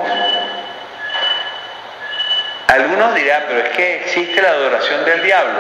[2.67, 5.59] Algunos dirán, pero es que existe la adoración del diablo.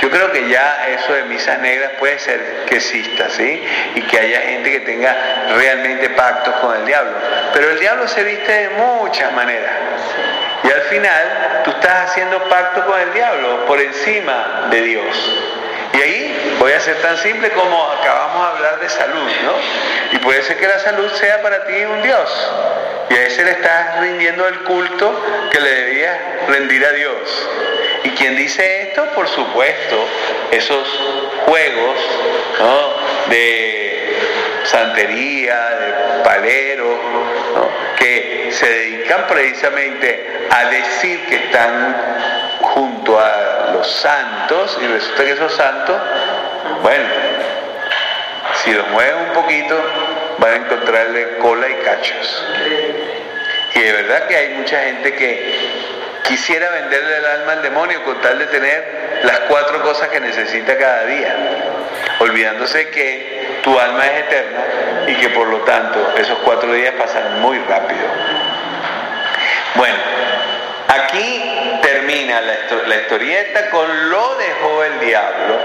[0.00, 3.62] Yo creo que ya eso de misas negras puede ser que exista, ¿sí?
[3.94, 5.14] Y que haya gente que tenga
[5.54, 7.12] realmente pactos con el diablo.
[7.52, 9.72] Pero el diablo se viste de muchas maneras.
[10.64, 15.40] Y al final tú estás haciendo pacto con el diablo por encima de Dios.
[15.92, 19.54] Y ahí voy a ser tan simple como acabamos de hablar de salud, ¿no?
[20.12, 22.52] Y puede ser que la salud sea para ti un Dios.
[23.10, 26.16] Y a ese le estás rindiendo el culto que le debías
[26.48, 27.48] rendir a Dios.
[28.04, 29.04] ¿Y quién dice esto?
[29.14, 30.06] Por supuesto,
[30.50, 30.88] esos
[31.46, 31.96] juegos
[33.28, 34.16] de
[34.64, 36.98] santería, de palero,
[37.98, 41.96] que se dedican precisamente a decir que están
[42.60, 46.00] junto a los santos y resulta que esos santos,
[46.82, 47.04] bueno,
[48.62, 49.80] si los mueven un poquito
[50.38, 52.46] van a encontrarle cola y cachos.
[53.74, 58.20] Y de verdad que hay mucha gente que quisiera venderle el alma al demonio con
[58.20, 61.36] tal de tener las cuatro cosas que necesita cada día,
[62.20, 64.60] olvidándose que tu alma es eterna
[65.08, 68.06] y que por lo tanto esos cuatro días pasan muy rápido.
[69.74, 69.96] Bueno,
[70.88, 75.58] aquí termina la, historieta con lo dejó el diablo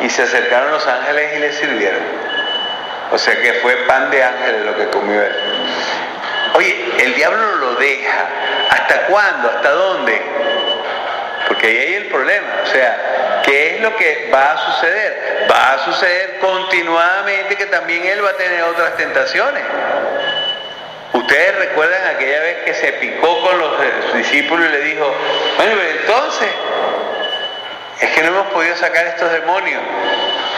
[0.00, 2.02] y se acercaron los ángeles y le sirvieron.
[3.10, 5.34] O sea que fue pan de ángeles lo que comió él.
[6.54, 8.26] Oye, el diablo lo deja.
[8.70, 9.50] ¿Hasta cuándo?
[9.50, 10.20] ¿Hasta dónde?
[11.48, 12.46] Porque ahí hay el problema.
[12.62, 15.46] O sea, ¿qué es lo que va a suceder?
[15.50, 19.62] Va a suceder continuadamente que también él va a tener otras tentaciones.
[21.12, 23.72] Ustedes recuerdan aquella vez que se picó con los
[24.14, 25.14] discípulos y le dijo,
[25.56, 26.48] bueno, pero entonces,
[28.00, 29.82] es que no hemos podido sacar estos demonios.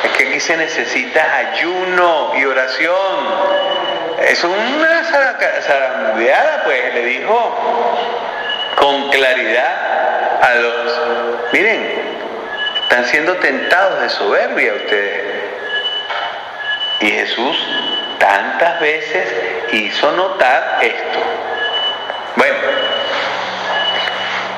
[0.04, 3.93] Es que aquí se necesita ayuno y oración.
[4.28, 5.04] Es una
[5.62, 8.34] zarandeada, pues, le dijo
[8.76, 11.00] con claridad a los,
[11.52, 12.04] miren,
[12.82, 15.24] están siendo tentados de soberbia ustedes.
[17.00, 17.56] Y Jesús
[18.18, 19.28] tantas veces
[19.72, 21.18] hizo notar esto.
[22.36, 22.56] Bueno,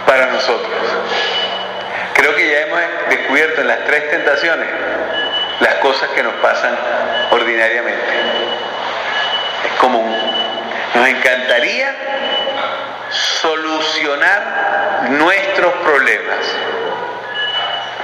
[0.07, 0.81] para nosotros,
[2.15, 4.69] creo que ya hemos descubierto en las tres tentaciones
[5.61, 6.77] las cosas que nos pasan
[7.31, 8.56] ordinariamente.
[9.67, 10.07] Es común.
[10.95, 11.95] Nos encantaría
[13.11, 16.39] solucionar nuestros problemas,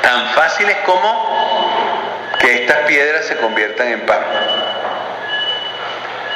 [0.03, 4.21] tan fáciles como que estas piedras se conviertan en pan.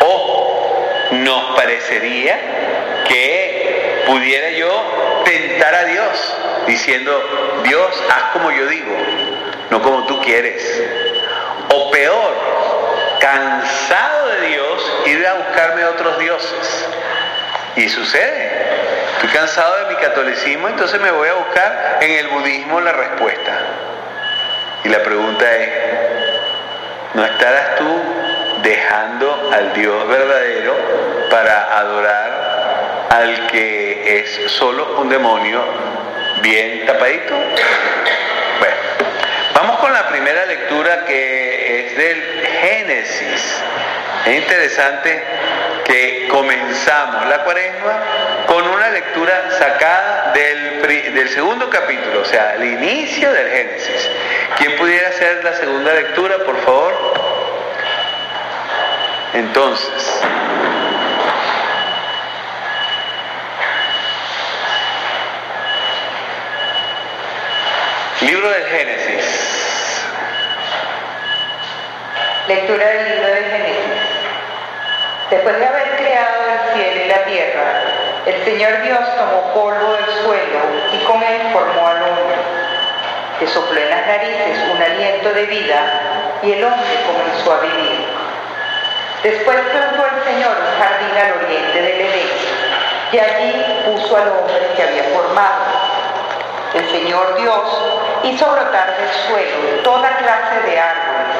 [0.01, 2.39] O nos parecería
[3.09, 6.35] que pudiera yo tentar a Dios
[6.67, 8.97] diciendo, Dios, haz como yo digo,
[9.71, 10.83] no como tú quieres.
[11.75, 12.35] O peor,
[13.21, 14.76] cansado de Dios,
[15.07, 16.89] ir a buscarme otros dioses.
[17.77, 18.53] Y sucede.
[19.15, 23.53] Estoy cansado de mi catolicismo, entonces me voy a buscar en el budismo la respuesta.
[24.85, 25.71] Y la pregunta es,
[27.15, 28.03] ¿no estarás tú
[28.63, 30.75] dejando al Dios verdadero
[31.31, 35.65] para adorar al que es solo un demonio
[36.43, 37.35] bien tapadito?
[38.59, 38.77] Bueno,
[39.55, 40.46] vamos con la primera
[41.07, 43.63] que es del Génesis.
[44.27, 45.23] Es interesante
[45.85, 48.03] que comenzamos la cuaresma
[48.47, 54.11] con una lectura sacada del, del, segundo capítulo, o sea, el inicio del Génesis.
[54.59, 57.15] ¿Quién pudiera hacer la segunda lectura, por favor?
[59.35, 60.23] Entonces,
[68.23, 69.46] libro del Génesis.
[72.49, 74.07] Lectura del libro del Génesis.
[75.31, 77.83] Después de haber creado el cielo y la tierra,
[78.25, 80.61] el Señor Dios tomó polvo del suelo
[80.93, 82.37] y con él formó al hombre.
[83.41, 88.07] Le sopló en las narices un aliento de vida y el hombre comenzó a vivir.
[89.25, 92.31] Después plantó el Señor un jardín al oriente del Edén
[93.11, 95.65] y allí puso al hombre que había formado.
[96.75, 97.83] El Señor Dios
[98.23, 101.36] hizo brotar del suelo toda clase de árboles,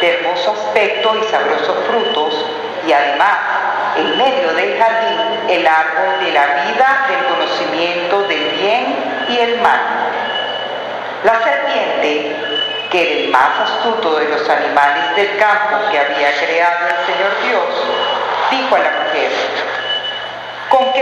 [0.00, 2.46] de hermoso aspecto y sabrosos frutos,
[2.86, 3.38] y además,
[3.96, 8.96] en medio del jardín, el árbol de la vida, del conocimiento del bien
[9.28, 9.80] y el mal.
[11.24, 12.36] La serpiente,
[12.90, 17.32] que era el más astuto de los animales del campo que había creado el Señor
[17.42, 17.68] Dios,
[18.50, 19.30] dijo a la mujer,
[20.68, 20.92] con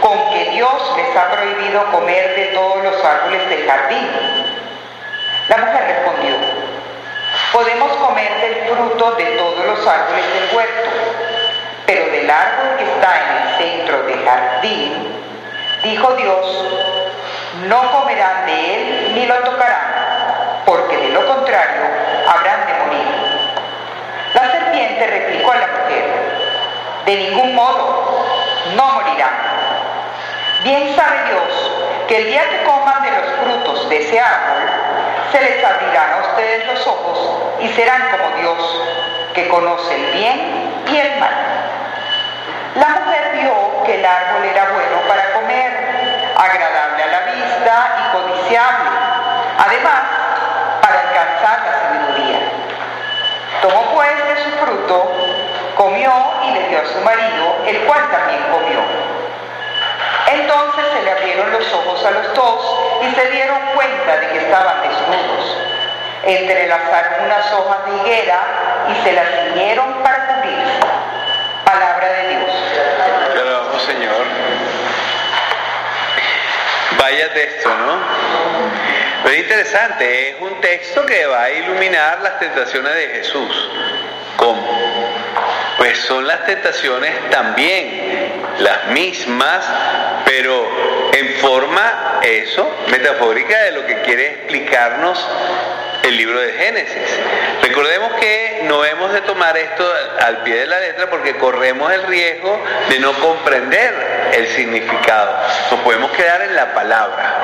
[0.00, 4.53] con que Dios les ha prohibido comer de todos los árboles del jardín.
[5.48, 6.36] La mujer respondió,
[7.52, 10.90] podemos comer del fruto de todos los árboles del huerto,
[11.84, 15.14] pero del árbol que está en el centro del jardín,
[15.82, 16.64] dijo Dios,
[17.68, 21.82] no comerán de él ni lo tocarán, porque de lo contrario
[22.26, 23.06] habrán de morir.
[24.32, 26.04] La serpiente replicó a la mujer,
[27.04, 28.24] de ningún modo,
[28.74, 29.44] no morirán.
[30.62, 31.70] Bien sabe Dios
[32.08, 34.73] que el día que coman de los frutos de ese árbol,
[35.34, 37.18] se les abrirán a ustedes los ojos
[37.60, 38.80] y serán como Dios,
[39.34, 41.34] que conoce el bien y el mal.
[42.76, 48.16] La mujer vio que el árbol era bueno para comer, agradable a la vista y
[48.16, 48.90] codiciable,
[49.58, 50.02] además
[50.80, 52.38] para alcanzar la sabiduría.
[53.60, 55.12] Tomó pues de su fruto,
[55.76, 56.12] comió
[56.44, 59.03] y le dio a su marido, el cual también comió.
[60.32, 64.38] Entonces se le abrieron los ojos a los dos y se dieron cuenta de que
[64.38, 65.58] estaban desnudos.
[66.24, 68.40] Entrelazaron unas hojas de higuera
[68.90, 70.80] y se las ciñeron para cubrirse.
[71.64, 72.50] Palabra de Dios.
[73.34, 74.24] Te alabamos, Señor.
[76.98, 77.98] Vaya texto, ¿no?
[79.22, 83.70] Pero es interesante, es un texto que va a iluminar las tentaciones de Jesús.
[84.36, 85.12] ¿Cómo?
[85.76, 88.24] Pues son las tentaciones también
[88.58, 89.64] las mismas,
[90.36, 90.68] pero
[91.12, 95.28] en forma, eso, metafórica de lo que quiere explicarnos
[96.02, 97.20] el libro de Génesis.
[97.62, 99.88] Recordemos que no hemos de tomar esto
[100.20, 103.94] al pie de la letra porque corremos el riesgo de no comprender
[104.32, 105.38] el significado.
[105.70, 107.34] Nos podemos quedar en la palabra.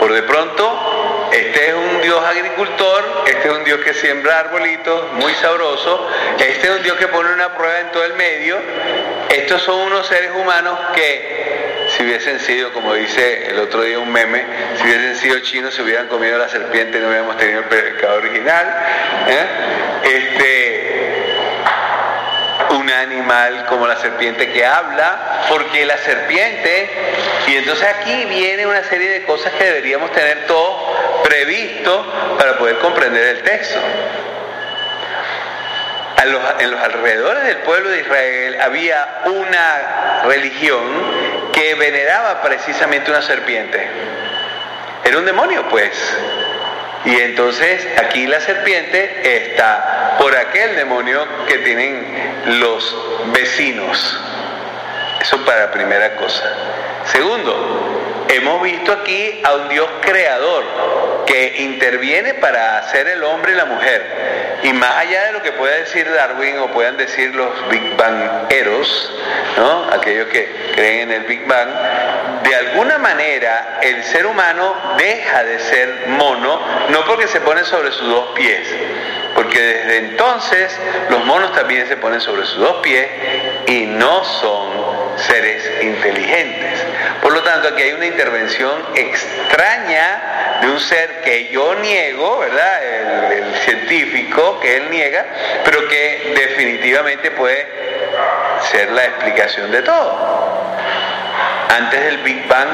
[0.00, 5.12] Por de pronto, este es un Dios agricultor, este es un Dios que siembra arbolitos,
[5.12, 8.58] muy sabroso, este es un Dios que pone una prueba en todo el medio,
[9.28, 14.12] estos son unos seres humanos que si hubiesen sido, como dice el otro día un
[14.12, 14.44] meme,
[14.76, 18.18] si hubiesen sido chinos se hubieran comido la serpiente y no hubiéramos tenido el pecado
[18.18, 18.66] original.
[19.26, 19.46] ¿eh?
[20.04, 21.28] Este,
[22.76, 26.88] un animal como la serpiente que habla, porque la serpiente,
[27.48, 32.78] y entonces aquí viene una serie de cosas que deberíamos tener todo previsto para poder
[32.78, 33.80] comprender el texto.
[36.22, 40.82] En los alrededores del pueblo de Israel había una religión
[41.52, 43.86] que veneraba precisamente una serpiente.
[45.04, 45.90] Era un demonio, pues.
[47.04, 52.96] Y entonces aquí la serpiente está por aquel demonio que tienen los
[53.32, 54.20] vecinos.
[55.20, 56.44] Eso para primera cosa.
[57.06, 57.87] Segundo,
[58.28, 60.64] hemos visto aquí a un Dios creador
[61.26, 64.58] que interviene para hacer el hombre y la mujer.
[64.62, 69.14] Y más allá de lo que pueda decir Darwin o puedan decir los Big Bangeros,
[69.56, 69.84] ¿no?
[69.92, 71.68] aquellos que creen en el Big Bang,
[72.42, 77.92] de alguna manera el ser humano deja de ser mono, no porque se pone sobre
[77.92, 78.66] sus dos pies,
[79.34, 80.76] porque desde entonces
[81.10, 83.06] los monos también se ponen sobre sus dos pies
[83.66, 86.87] y no son seres inteligentes.
[87.22, 92.84] Por lo tanto, aquí hay una intervención extraña de un ser que yo niego, ¿verdad?
[92.84, 95.24] El, científico que él niega,
[95.64, 97.66] pero que definitivamente puede
[98.70, 100.76] ser la explicación de todo.
[101.76, 102.68] Antes del Big Bang,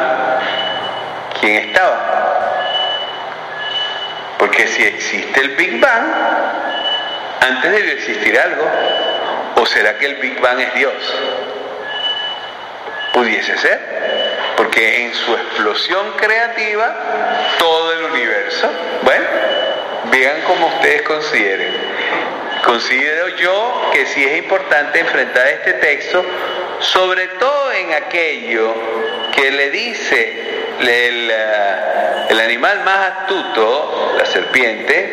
[1.41, 2.15] ¿quién estaba?
[4.39, 6.05] Porque si existe el Big Bang,
[7.41, 8.71] antes debió existir algo.
[9.57, 10.95] ¿O será que el Big Bang es Dios?
[13.13, 13.81] Pudiese ser,
[14.57, 16.95] porque en su explosión creativa,
[17.59, 18.71] todo el universo,
[19.03, 19.27] bueno,
[20.11, 21.73] vean como ustedes consideren.
[22.65, 26.25] Considero yo que sí es importante enfrentar este texto,
[26.81, 28.75] sobre todo en aquello
[29.35, 30.33] que le dice
[30.81, 35.13] el, eh, el animal más astuto, la serpiente,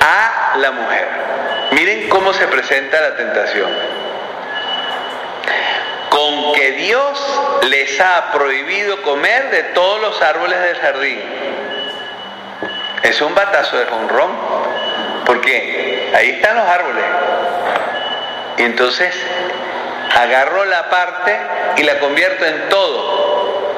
[0.00, 1.08] a la mujer.
[1.72, 3.70] Miren cómo se presenta la tentación.
[6.18, 7.16] Con que Dios
[7.68, 11.22] les ha prohibido comer de todos los árboles del jardín.
[13.04, 14.32] Es un batazo de jonrón,
[15.24, 17.04] porque ahí están los árboles.
[18.56, 19.14] Y entonces
[20.20, 21.38] agarro la parte
[21.76, 23.68] y la convierto en todo.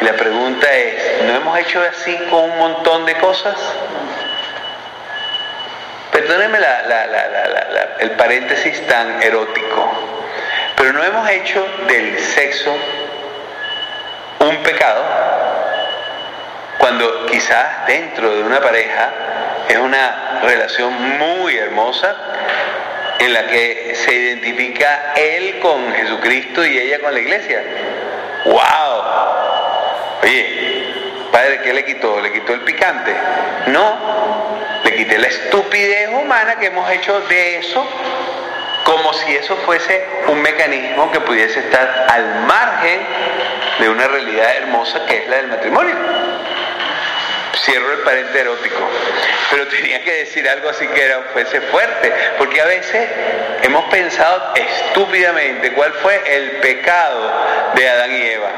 [0.00, 3.54] Y la pregunta es, ¿no hemos hecho así con un montón de cosas?
[6.10, 6.58] Perdónenme
[8.00, 9.95] el paréntesis tan erótico,
[10.76, 12.76] pero no hemos hecho del sexo
[14.40, 15.02] un pecado
[16.78, 19.10] cuando quizás dentro de una pareja
[19.68, 22.14] es una relación muy hermosa
[23.18, 27.62] en la que se identifica él con Jesucristo y ella con la iglesia.
[28.44, 29.02] ¡Wow!
[30.22, 32.20] Oye, padre, ¿qué le quitó?
[32.20, 33.14] ¿Le quitó el picante?
[33.68, 33.98] No,
[34.84, 37.86] le quité la estupidez humana que hemos hecho de eso
[38.86, 43.00] como si eso fuese un mecanismo que pudiese estar al margen
[43.80, 45.96] de una realidad hermosa que es la del matrimonio.
[47.64, 48.88] Cierro el paréntesis erótico,
[49.50, 53.08] pero tenía que decir algo así que era, fuese fuerte, porque a veces
[53.62, 57.32] hemos pensado estúpidamente cuál fue el pecado
[57.74, 58.50] de Adán y Eva.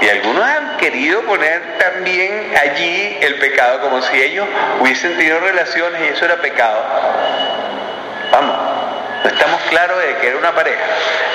[0.00, 4.48] Y algunos han querido poner también allí el pecado, como si ellos
[4.80, 7.65] hubiesen tenido relaciones y eso era pecado.
[9.26, 10.84] No estamos claros de que era una pareja,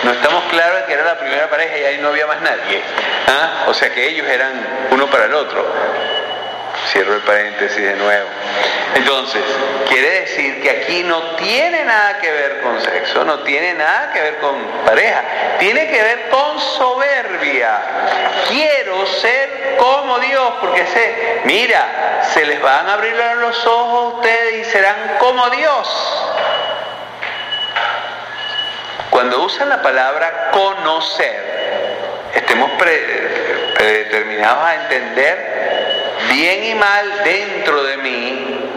[0.04, 2.82] no estamos claros de que era la primera pareja y ahí no había más nadie.
[3.28, 3.66] ¿Ah?
[3.68, 5.68] O sea que ellos eran uno para el otro.
[6.90, 8.30] Cierro el paréntesis de nuevo.
[8.96, 9.42] Entonces,
[9.90, 14.22] quiere decir que aquí no tiene nada que ver con sexo, no tiene nada que
[14.22, 15.24] ver con pareja,
[15.60, 17.78] tiene que ver con soberbia.
[18.48, 24.18] Quiero ser como Dios, porque sé, mira, se les van a abrir los ojos a
[24.18, 26.22] ustedes y serán como Dios.
[29.12, 38.70] Cuando usan la palabra conocer, estemos predeterminados a entender bien y mal dentro de mí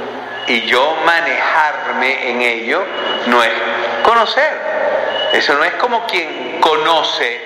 [0.49, 2.85] y yo manejarme en ello,
[3.27, 3.53] no es
[4.03, 4.59] conocer.
[5.35, 7.41] Eso no es como quien conoce,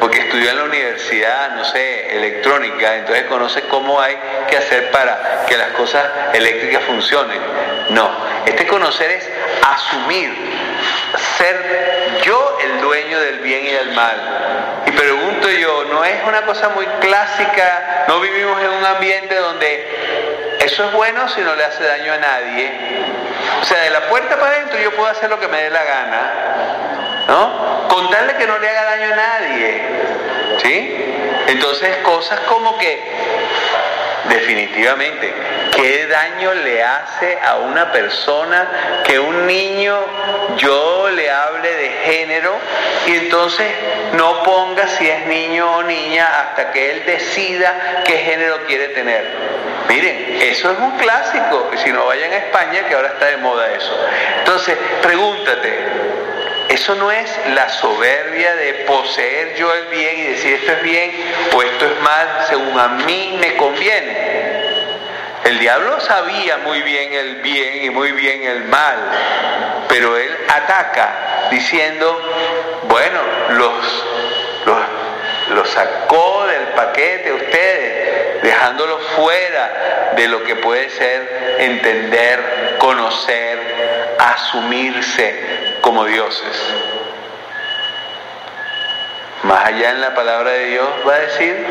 [0.00, 4.18] porque estudió en la universidad, no sé, electrónica, entonces conoce cómo hay
[4.50, 6.04] que hacer para que las cosas
[6.34, 7.40] eléctricas funcionen.
[7.90, 8.10] No,
[8.44, 9.30] este conocer es
[9.62, 10.34] asumir,
[11.38, 11.95] ser
[12.66, 14.82] el dueño del bien y del mal.
[14.86, 18.04] Y pregunto yo, ¿no es una cosa muy clásica?
[18.08, 22.18] ¿No vivimos en un ambiente donde eso es bueno si no le hace daño a
[22.18, 22.72] nadie?
[23.60, 25.84] O sea, de la puerta para adentro yo puedo hacer lo que me dé la
[25.84, 27.88] gana, ¿no?
[27.88, 29.82] Contarle que no le haga daño a nadie,
[30.62, 31.14] ¿sí?
[31.48, 33.00] Entonces cosas como que
[34.28, 35.32] definitivamente,
[35.74, 39.98] ¿qué daño le hace a una persona que un niño
[40.56, 42.58] yo le hable de género
[43.06, 43.66] y entonces
[44.12, 49.24] no ponga si es niño o niña hasta que él decida qué género quiere tener?
[49.88, 51.70] Miren, eso es un clásico.
[51.76, 54.06] Si no vayan a España, que ahora está de moda eso.
[54.38, 55.78] Entonces, pregúntate,
[56.68, 61.12] ¿eso no es la soberbia de poseer yo el bien y decir esto es bien
[61.52, 64.36] o esto es mal según a mí me conviene?
[65.44, 68.96] El diablo sabía muy bien el bien y muy bien el mal,
[69.88, 72.20] pero él ataca diciendo,
[72.88, 74.04] bueno, los,
[74.64, 74.78] los,
[75.50, 83.75] los sacó del paquete ustedes, dejándolos fuera de lo que puede ser entender, conocer,
[84.32, 86.74] asumirse como dioses.
[89.42, 91.66] Más allá en la palabra de Dios va a decir,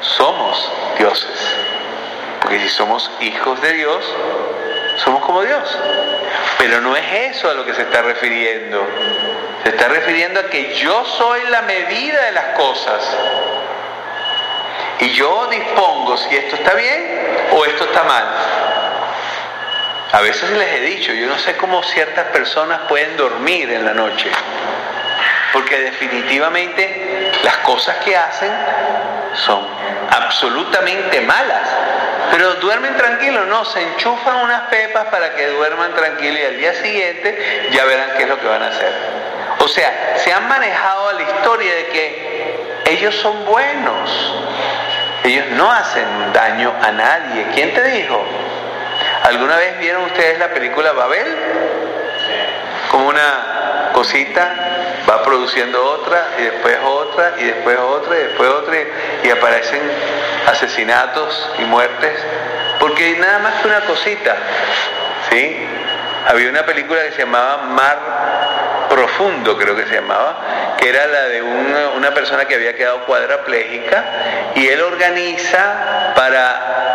[0.00, 1.56] somos dioses.
[2.40, 4.04] Porque si somos hijos de Dios,
[4.96, 5.78] somos como Dios.
[6.58, 8.86] Pero no es eso a lo que se está refiriendo.
[9.62, 13.16] Se está refiriendo a que yo soy la medida de las cosas.
[15.00, 18.24] Y yo dispongo si esto está bien o esto está mal.
[20.14, 23.94] A veces les he dicho, yo no sé cómo ciertas personas pueden dormir en la
[23.94, 24.30] noche.
[25.52, 28.52] Porque definitivamente las cosas que hacen
[29.34, 29.66] son
[30.10, 31.68] absolutamente malas.
[32.30, 36.74] Pero duermen tranquilos, no, se enchufan unas pepas para que duerman tranquilos y al día
[36.74, 38.92] siguiente ya verán qué es lo que van a hacer.
[39.58, 44.34] O sea, se han manejado la historia de que ellos son buenos,
[45.24, 47.46] ellos no hacen daño a nadie.
[47.52, 48.24] ¿Quién te dijo?
[49.24, 51.26] ¿Alguna vez vieron ustedes la película Babel?
[52.90, 54.54] Como una cosita
[55.08, 58.76] va produciendo otra y después otra y después otra y después otra
[59.22, 59.80] y, aparecen
[60.46, 62.12] asesinatos y muertes
[62.78, 64.36] porque nada más que una cosita
[65.30, 65.56] ¿sí?
[66.28, 67.98] había una película que se llamaba Mar
[68.90, 73.06] Profundo creo que se llamaba que era la de una, una persona que había quedado
[73.06, 74.04] cuadraplégica
[74.54, 76.93] y él organiza para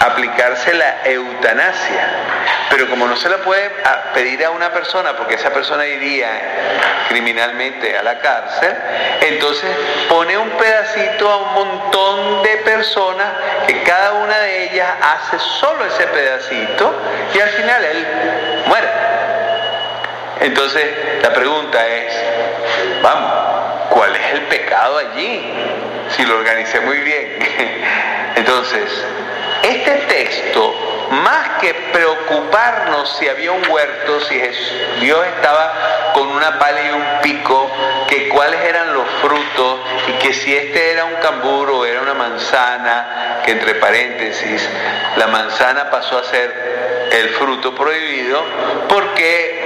[0.00, 2.08] aplicarse la eutanasia.
[2.70, 3.70] Pero como no se la puede
[4.14, 6.28] pedir a una persona porque esa persona iría
[7.08, 8.74] criminalmente a la cárcel,
[9.22, 9.70] entonces
[10.08, 13.26] pone un pedacito a un montón de personas
[13.66, 16.94] que cada una de ellas hace solo ese pedacito
[17.34, 18.06] y al final él
[18.66, 18.88] muere.
[20.40, 20.84] Entonces
[21.22, 22.14] la pregunta es,
[23.02, 23.32] vamos,
[23.90, 25.52] ¿cuál es el pecado allí?
[26.10, 27.38] Si lo organicé muy bien.
[28.36, 29.04] Entonces,
[29.62, 30.74] este texto,
[31.10, 34.40] más que preocuparnos si había un huerto, si
[35.00, 37.70] Dios estaba con una pala y un pico,
[38.08, 42.14] que cuáles eran los frutos y que si este era un camburo o era una
[42.14, 44.68] manzana, que entre paréntesis,
[45.16, 48.44] la manzana pasó a ser el fruto prohibido,
[48.88, 49.64] porque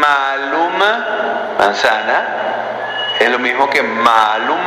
[0.00, 2.44] maluma, manzana,
[3.18, 4.60] es lo mismo que malum,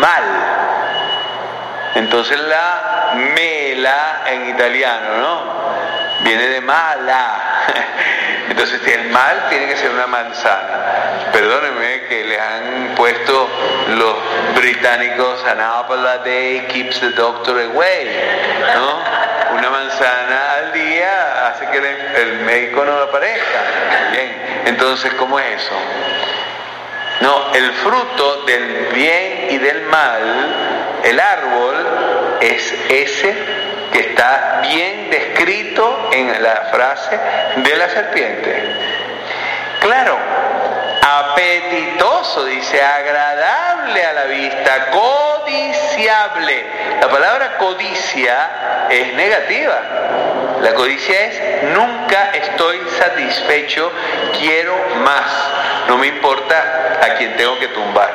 [0.00, 0.51] mal.
[1.94, 6.24] Entonces la mela en italiano, ¿no?
[6.24, 7.64] Viene de mala.
[8.48, 11.30] Entonces el mal tiene que ser una manzana.
[11.32, 13.48] Perdónenme que le han puesto
[13.88, 14.16] los
[14.54, 18.08] británicos an apple a day keeps the doctor away,
[18.74, 19.56] ¿no?
[19.58, 23.60] Una manzana al día hace que el médico no aparezca.
[24.12, 25.74] Bien, entonces ¿cómo es eso?
[27.20, 30.71] No, el fruto del bien y del mal,
[31.04, 33.34] el árbol, es ese
[33.92, 37.18] que está bien descrito en la frase
[37.56, 38.76] de la serpiente.
[39.80, 40.18] Claro,
[41.02, 46.66] apetitoso, dice, agradable a la vista, codiciable.
[47.00, 49.80] La palabra codicia es negativa.
[50.60, 53.90] La codicia es nunca estoy satisfecho,
[54.38, 55.24] quiero más.
[55.88, 58.12] No me importa a quién tengo que tumbar.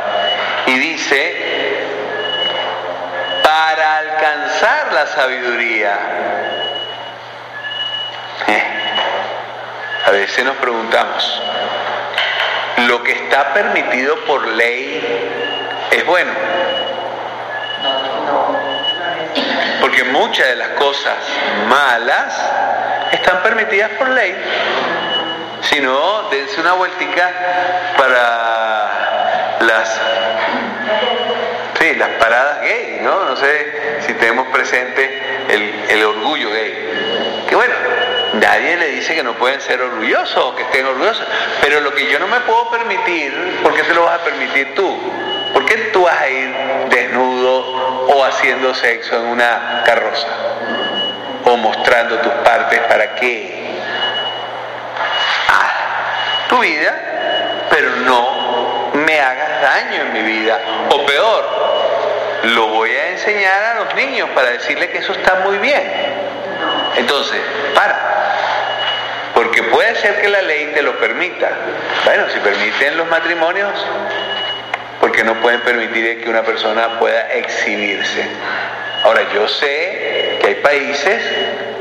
[0.67, 1.56] Y dice,
[3.47, 5.97] para alcanzar la sabiduría.
[8.45, 8.63] Eh,
[10.05, 11.41] a veces nos preguntamos,
[12.87, 15.31] ¿lo que está permitido por ley
[15.91, 16.33] es bueno?
[19.79, 21.15] Porque muchas de las cosas
[21.69, 22.37] malas
[23.13, 24.35] están permitidas por ley.
[25.61, 27.31] Si no, dense una vueltica
[27.97, 30.01] para las,
[31.95, 33.25] las paradas gay, ¿no?
[33.25, 37.45] No sé si tenemos presente el, orgullo gay.
[37.49, 37.73] Que bueno,
[38.33, 41.25] nadie le dice que no pueden ser orgullosos o que estén orgullosos,
[41.61, 44.75] pero lo que yo no me puedo permitir, ¿por qué te lo vas a permitir
[44.75, 44.97] tú?
[45.53, 46.53] ¿Por qué tú vas a ir
[46.89, 50.27] desnudo o haciendo sexo en una carroza?
[51.45, 53.67] O mostrando tus partes para qué?
[56.47, 58.36] tu vida, pero no
[59.07, 60.59] me hagas daño en mi vida.
[60.89, 61.45] O peor,
[62.43, 65.81] lo voy a enseñar a los niños para decirles que eso está muy bien.
[66.97, 67.39] Entonces,
[67.73, 67.97] para.
[69.33, 71.49] Porque puede ser que la ley te lo permita.
[72.03, 73.71] Bueno, si permiten los matrimonios,
[74.99, 78.27] porque no pueden permitir que una persona pueda exhibirse.
[79.05, 81.23] Ahora, yo sé que hay países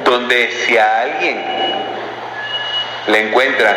[0.05, 1.45] donde si a alguien
[3.09, 3.77] le encuentran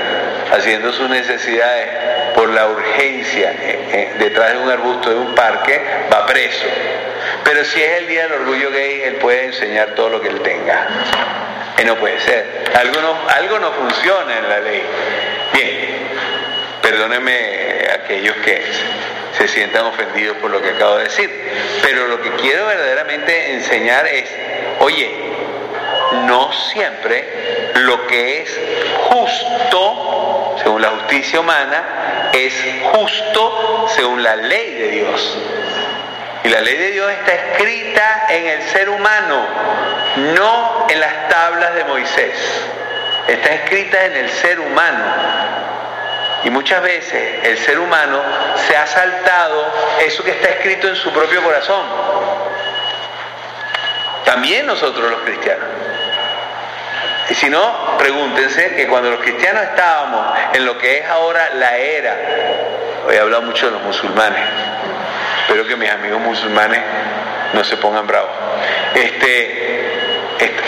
[0.52, 1.88] haciendo sus necesidades
[2.36, 5.82] por la urgencia eh, eh, detrás de un arbusto de un parque,
[6.12, 6.66] va preso.
[7.44, 10.42] Pero si es el Día del Orgullo Gay, él puede enseñar todo lo que él
[10.42, 10.88] tenga.
[11.78, 12.66] Y no puede ser.
[12.76, 14.84] Algo no, algo no funciona en la ley.
[15.54, 15.80] Bien,
[16.82, 18.62] perdónenme aquellos que
[19.38, 21.30] se sientan ofendidos por lo que acabo de decir.
[21.82, 24.30] Pero lo que quiero verdaderamente enseñar es,
[24.80, 25.10] oye,
[26.26, 28.60] no siempre lo que es
[29.10, 30.29] justo,
[30.70, 32.54] según la justicia humana, es
[32.94, 35.38] justo según la ley de Dios.
[36.44, 39.48] Y la ley de Dios está escrita en el ser humano,
[40.36, 42.38] no en las tablas de Moisés.
[43.28, 45.06] Está escrita en el ser humano.
[46.44, 48.22] Y muchas veces el ser humano
[48.68, 51.84] se ha saltado eso que está escrito en su propio corazón.
[54.24, 55.79] También nosotros los cristianos.
[57.30, 61.78] Y si no, pregúntense que cuando los cristianos estábamos en lo que es ahora la
[61.78, 62.16] era,
[63.08, 64.42] hoy he hablado mucho de los musulmanes,
[65.42, 66.80] espero que mis amigos musulmanes
[67.54, 68.32] no se pongan bravos.
[68.96, 69.80] Este,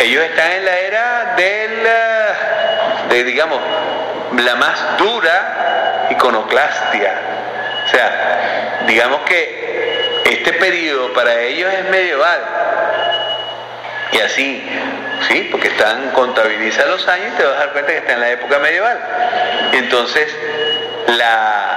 [0.01, 1.87] ellos están en la era del,
[3.09, 3.59] de, digamos,
[4.37, 7.13] la más dura iconoclastia.
[7.85, 12.39] O sea, digamos que este periodo para ellos es medieval.
[14.11, 14.63] Y así,
[15.27, 18.19] sí, porque están, contabiliza los años y te vas a dar cuenta que está en
[18.19, 18.99] la época medieval.
[19.71, 20.35] Entonces,
[21.07, 21.71] la,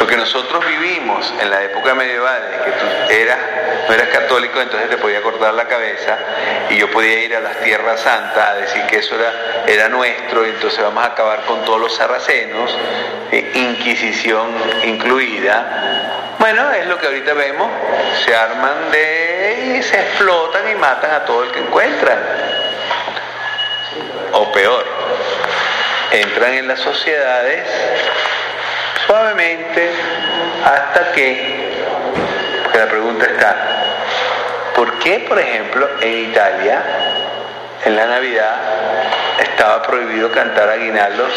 [0.00, 3.38] lo que nosotros vivimos en la época medieval que tú eras,
[3.88, 6.18] no eras católico, entonces te podía cortar la cabeza
[6.70, 10.44] y yo podía ir a las tierras santas a decir que eso era, era nuestro
[10.44, 12.76] entonces vamos a acabar con todos los sarracenos,
[13.32, 14.48] eh, Inquisición
[14.84, 16.05] incluida.
[16.48, 17.68] Bueno, es lo que ahorita vemos,
[18.24, 22.20] se arman de y se explotan y matan a todo el que encuentran.
[24.30, 24.86] O peor,
[26.12, 27.66] entran en las sociedades
[29.08, 29.90] suavemente
[30.64, 31.82] hasta que,
[32.62, 33.56] porque la pregunta está,
[34.76, 36.80] ¿por qué, por ejemplo, en Italia,
[37.86, 38.54] en la Navidad,
[39.40, 41.32] estaba prohibido cantar aguinaldos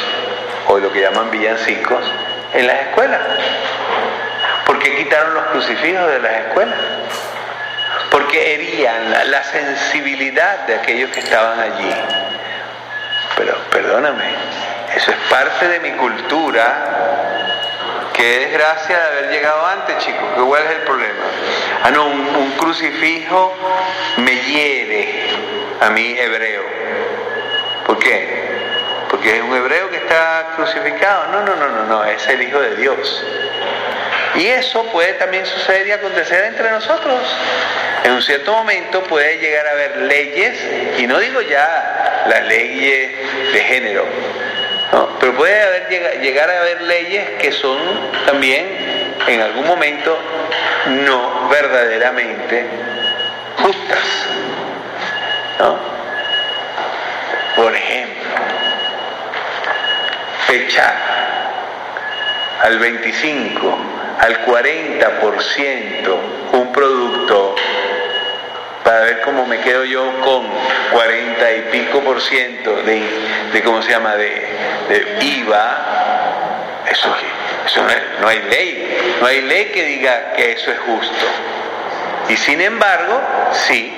[0.68, 2.04] o lo que llaman villancicos
[2.54, 3.22] en las escuelas?
[4.90, 6.80] ¿Por qué quitaron los crucifijos de las escuelas?
[8.10, 11.94] Porque herían la, sensibilidad de aquellos que estaban allí.
[13.38, 14.34] Pero perdóname,
[14.96, 17.20] eso es parte de mi cultura
[18.14, 20.28] Qué desgracia de haber llegado antes, chicos.
[20.46, 21.26] ¿Cuál es el problema?
[21.84, 23.56] Ah, no, un, crucifijo
[24.18, 25.30] me hiere
[25.80, 26.64] a mí hebreo.
[27.86, 29.06] ¿Por qué?
[29.10, 31.28] Porque es un hebreo que está crucificado.
[31.28, 33.26] No, no, no, no, no, es el Hijo de Dios.
[34.36, 37.20] Y eso puede también suceder y acontecer entre nosotros.
[38.04, 40.58] En un cierto momento puede llegar a haber leyes,
[40.98, 43.12] y no digo ya las leyes
[43.54, 44.06] de género,
[45.20, 47.78] pero puede haber, llegar a haber leyes que son
[48.26, 48.66] también
[49.28, 50.18] en algún momento
[50.88, 52.66] no verdaderamente
[53.58, 54.00] justas.
[57.56, 58.30] Por ejemplo,
[60.50, 60.96] echar
[62.62, 63.78] al 25,
[64.20, 66.18] al 40%
[66.52, 67.56] un producto
[68.84, 70.48] para ver cómo me quedo yo con
[70.92, 75.86] 40 y pico por ciento de, ¿cómo se llama?, de, IVA,
[76.90, 77.16] eso,
[77.78, 81.26] no, no hay ley, no hay ley que diga que eso es justo.
[82.30, 83.96] Y sin embargo, sí,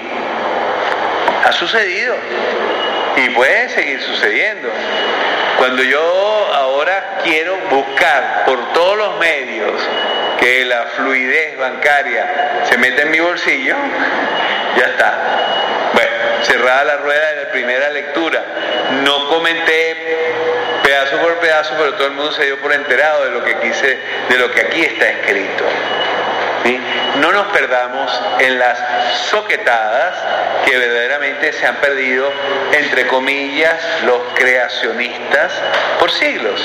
[1.46, 2.16] ha sucedido
[3.16, 4.70] y puede seguir sucediendo.
[5.58, 6.02] Cuando yo
[6.54, 9.82] ahora quiero buscar por todos los medios
[10.42, 13.76] que la fluidez bancaria se meta en mi bolsillo,
[14.76, 15.92] ya está.
[15.94, 16.12] Bueno,
[16.44, 18.44] cerrada la rueda de la primera lectura.
[19.04, 19.96] No comenté
[20.84, 24.00] pedazo por pedazo, pero todo el mundo se dio por enterado de lo que quise,
[24.30, 25.66] de lo que aquí está escrito.
[27.20, 28.80] No nos perdamos en las
[29.30, 30.16] soquetadas
[30.66, 32.32] que verdaderamente se han perdido,
[32.72, 35.52] entre comillas, los creacionistas
[36.00, 36.62] por siglos.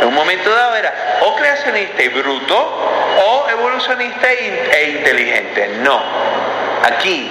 [0.00, 0.92] En un momento dado era
[1.22, 5.78] o creacionista y bruto o evolucionista e inteligente.
[5.80, 6.02] No.
[6.84, 7.30] Aquí,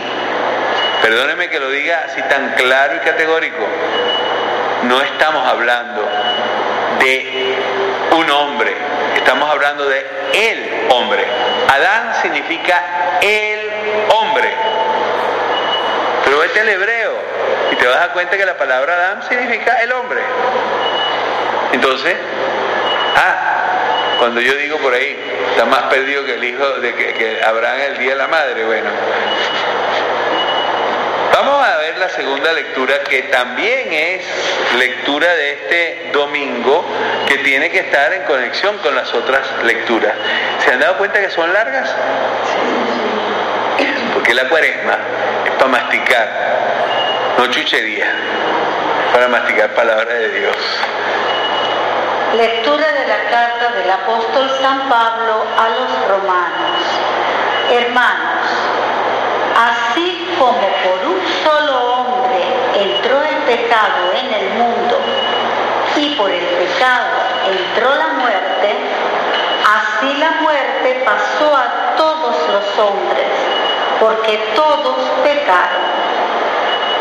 [1.01, 3.68] perdóneme que lo diga así tan claro y categórico,
[4.84, 6.07] no estamos hablando
[6.99, 7.55] de
[8.16, 8.76] un hombre,
[9.24, 11.26] Estamos hablando de el hombre.
[11.70, 12.84] Adán significa
[13.22, 13.72] el
[14.09, 14.53] hombre.
[16.26, 17.14] Pero vete al hebreo
[17.72, 20.20] y te vas a dar cuenta que la palabra Adán significa el hombre.
[21.72, 22.16] Entonces,
[23.16, 25.18] ah, cuando yo digo por ahí,
[25.51, 28.64] está más perdido que el hijo de que, que Abraham el día de la madre,
[28.66, 28.89] bueno.
[31.34, 34.24] Vamos a ver la segunda lectura que también es
[34.78, 36.86] lectura de este domingo
[37.28, 40.14] que tiene que estar en conexión con las otras lecturas.
[40.64, 41.89] ¿Se han dado cuenta que son largas?
[44.14, 44.97] Porque la cuaresma
[45.45, 46.30] es para masticar,
[47.39, 48.11] no chuchería,
[49.11, 50.55] para masticar palabra de Dios.
[52.34, 56.81] Lectura de la carta del apóstol San Pablo a los romanos.
[57.69, 58.47] Hermanos,
[59.55, 62.41] así como por un solo hombre
[62.73, 64.99] entró el pecado en el mundo
[65.95, 67.05] y por el pecado
[67.51, 68.77] entró la muerte,
[69.77, 73.27] así la muerte pasó a todos los hombres,
[73.99, 75.84] porque todos pecaron.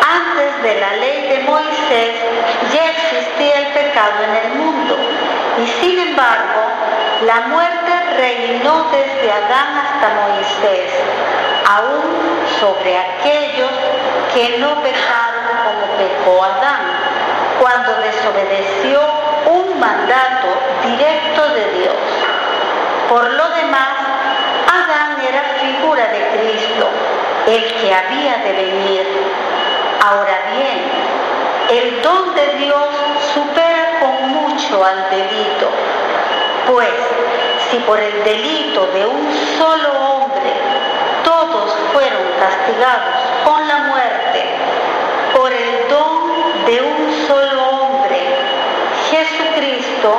[0.04, 2.16] Antes de la ley de Moisés
[2.70, 5.11] ya existía el pecado en el mundo
[5.58, 6.62] y sin embargo
[7.26, 10.90] la muerte reinó desde Adán hasta Moisés,
[11.68, 12.02] aún
[12.58, 13.70] sobre aquellos
[14.34, 16.80] que no pecaron como pecó Adán,
[17.60, 19.00] cuando desobedeció
[19.46, 20.48] un mandato
[20.84, 21.96] directo de Dios.
[23.08, 23.94] Por lo demás,
[24.66, 26.88] Adán era figura de Cristo,
[27.46, 29.06] el que había de venir.
[30.04, 30.90] Ahora bien,
[31.70, 32.88] el don de Dios
[33.32, 33.71] supera
[34.52, 35.70] mucho al delito,
[36.70, 36.90] pues
[37.70, 40.52] si por el delito de un solo hombre
[41.24, 44.44] todos fueron castigados con la muerte,
[45.34, 48.20] por el don de un solo hombre,
[49.10, 50.16] Jesucristo,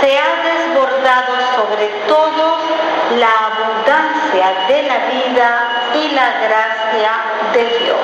[0.00, 2.58] se ha desbordado sobre todos
[3.18, 7.12] la abundancia de la vida y la gracia
[7.54, 7.98] de Dios.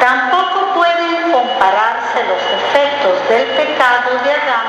[0.00, 4.66] Tampoco pueden compararse los efectos del pecado de Adán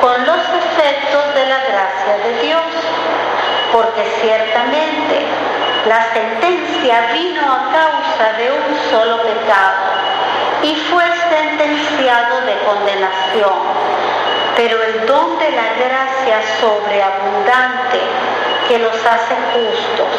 [0.00, 2.62] con los efectos de la gracia de Dios,
[3.72, 5.26] porque ciertamente
[5.86, 9.96] la sentencia vino a causa de un solo pecado
[10.62, 13.58] y fue sentenciado de condenación,
[14.56, 18.00] pero el don de la gracia sobreabundante
[18.68, 20.16] que los hace justos.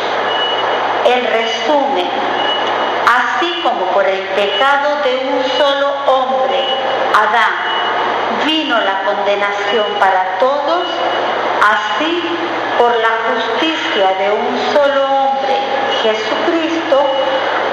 [1.05, 2.09] En resumen,
[3.18, 6.63] así como por el pecado de un solo hombre,
[7.15, 10.88] Adán, vino la condenación para todos,
[11.61, 12.24] así
[12.78, 15.57] por la justicia de un solo hombre,
[16.03, 17.01] Jesucristo,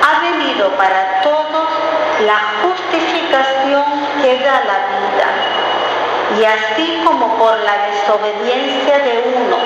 [0.03, 1.68] ha venido para todos
[2.26, 3.84] la justificación
[4.22, 5.28] que da la vida.
[6.40, 9.57] Y así como por la desobediencia de uno,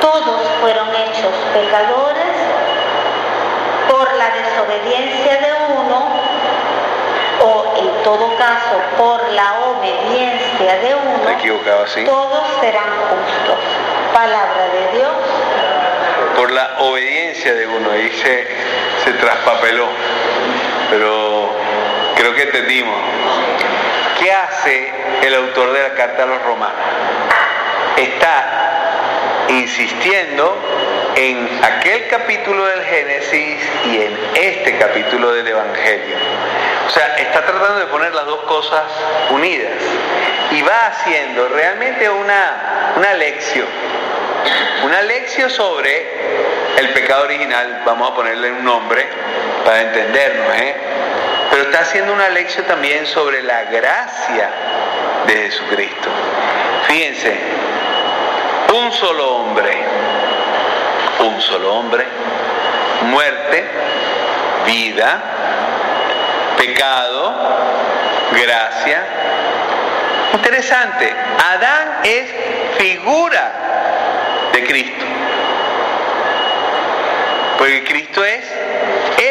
[0.00, 2.25] todos fueron hechos pecadores,
[3.88, 6.08] por la desobediencia de uno,
[7.42, 13.58] o en todo caso por la obediencia de uno, todos serán justos.
[14.12, 15.12] Palabra de Dios.
[16.36, 18.46] Por la obediencia de uno, ahí se,
[19.04, 19.86] se traspapeló.
[20.90, 21.50] Pero
[22.16, 22.96] creo que entendimos.
[24.18, 26.80] ¿Qué hace el autor de la carta a los romanos?
[27.96, 30.56] Está insistiendo
[31.16, 36.16] en aquel capítulo del Génesis y en este capítulo del Evangelio.
[36.86, 38.84] O sea, está tratando de poner las dos cosas
[39.30, 39.72] unidas
[40.50, 43.66] y va haciendo realmente una, una lección,
[44.84, 46.06] una lección sobre
[46.76, 49.08] el pecado original, vamos a ponerle un nombre
[49.64, 50.76] para entendernos, ¿eh?
[51.50, 54.50] pero está haciendo una lección también sobre la gracia
[55.26, 56.10] de Jesucristo.
[56.86, 57.34] Fíjense,
[58.74, 59.95] un solo hombre,
[61.26, 62.04] un solo hombre,
[63.02, 63.64] muerte,
[64.66, 65.22] vida,
[66.56, 67.34] pecado,
[68.32, 69.02] gracia.
[70.34, 71.12] Interesante,
[71.52, 72.30] Adán es
[72.78, 73.52] figura
[74.52, 75.04] de Cristo,
[77.58, 78.44] porque Cristo es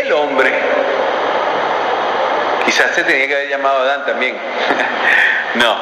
[0.02, 0.52] el hombre.
[2.66, 4.36] Quizás se tenía que haber llamado Adán también.
[5.56, 5.78] no,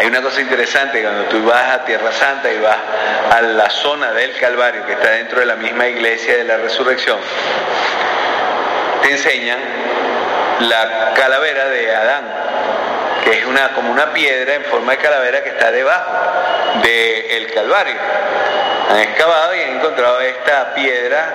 [0.00, 2.78] hay una cosa interesante cuando tú vas a Tierra Santa y vas
[3.32, 7.18] a la zona del Calvario que está dentro de la misma iglesia de la resurrección,
[9.02, 9.58] te enseñan
[10.60, 12.24] la calavera de Adán,
[13.24, 16.10] que es una, como una piedra en forma de calavera que está debajo
[16.82, 17.96] del Calvario.
[18.88, 21.34] Han excavado y han encontrado esta piedra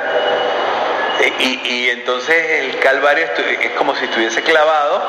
[1.37, 3.27] y, y, entonces el Calvario
[3.61, 5.03] es como si estuviese clavado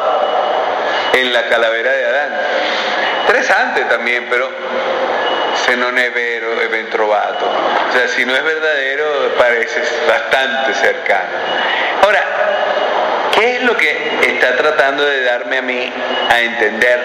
[1.15, 2.46] en la calavera de Adán.
[3.27, 4.49] Interesante también, pero
[5.65, 7.45] se non è vero e ben trovato.
[7.89, 11.31] O sea, si no es verdadero, parece bastante cercano.
[12.03, 12.23] Ahora,
[13.33, 15.93] ¿qué es lo que está tratando de darme a mí
[16.31, 17.01] a entender?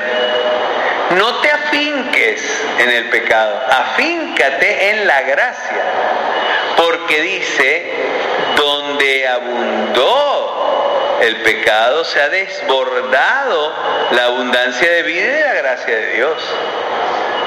[1.18, 5.84] No te afinques en el pecado, afíncate en la gracia,
[6.78, 7.92] porque dice,
[8.56, 10.41] donde abundó
[11.22, 13.74] el pecado, se ha desbordado
[14.12, 16.34] la abundancia de vida y la gracia de Dios.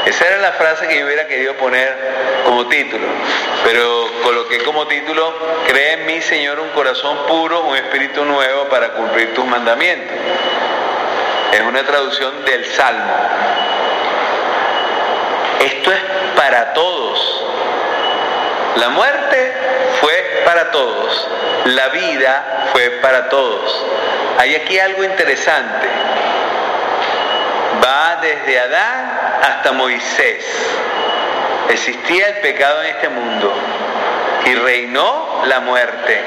[0.07, 1.97] Esa era la frase que yo hubiera querido poner
[2.45, 3.07] como título,
[3.64, 5.35] pero coloqué como título,
[5.66, 10.16] cree en mí, Señor, un corazón puro, un espíritu nuevo para cumplir tus mandamientos.
[11.53, 13.12] Es una traducción del Salmo.
[15.61, 16.01] Esto es
[16.37, 17.45] para todos.
[18.77, 19.53] La muerte
[20.01, 21.29] fue para todos.
[21.64, 23.87] La vida fue para todos.
[24.37, 25.87] Hay aquí algo interesante.
[27.85, 30.45] Va desde Adán hasta Moisés.
[31.70, 33.55] Existía el pecado en este mundo
[34.45, 36.20] y reinó la muerte.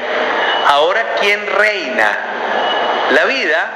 [0.68, 2.18] Ahora, ¿quién reina?
[3.10, 3.70] La vida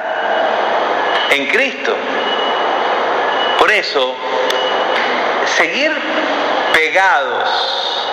[1.29, 1.95] en Cristo.
[3.59, 4.15] Por eso,
[5.57, 5.91] seguir
[6.73, 8.09] pegados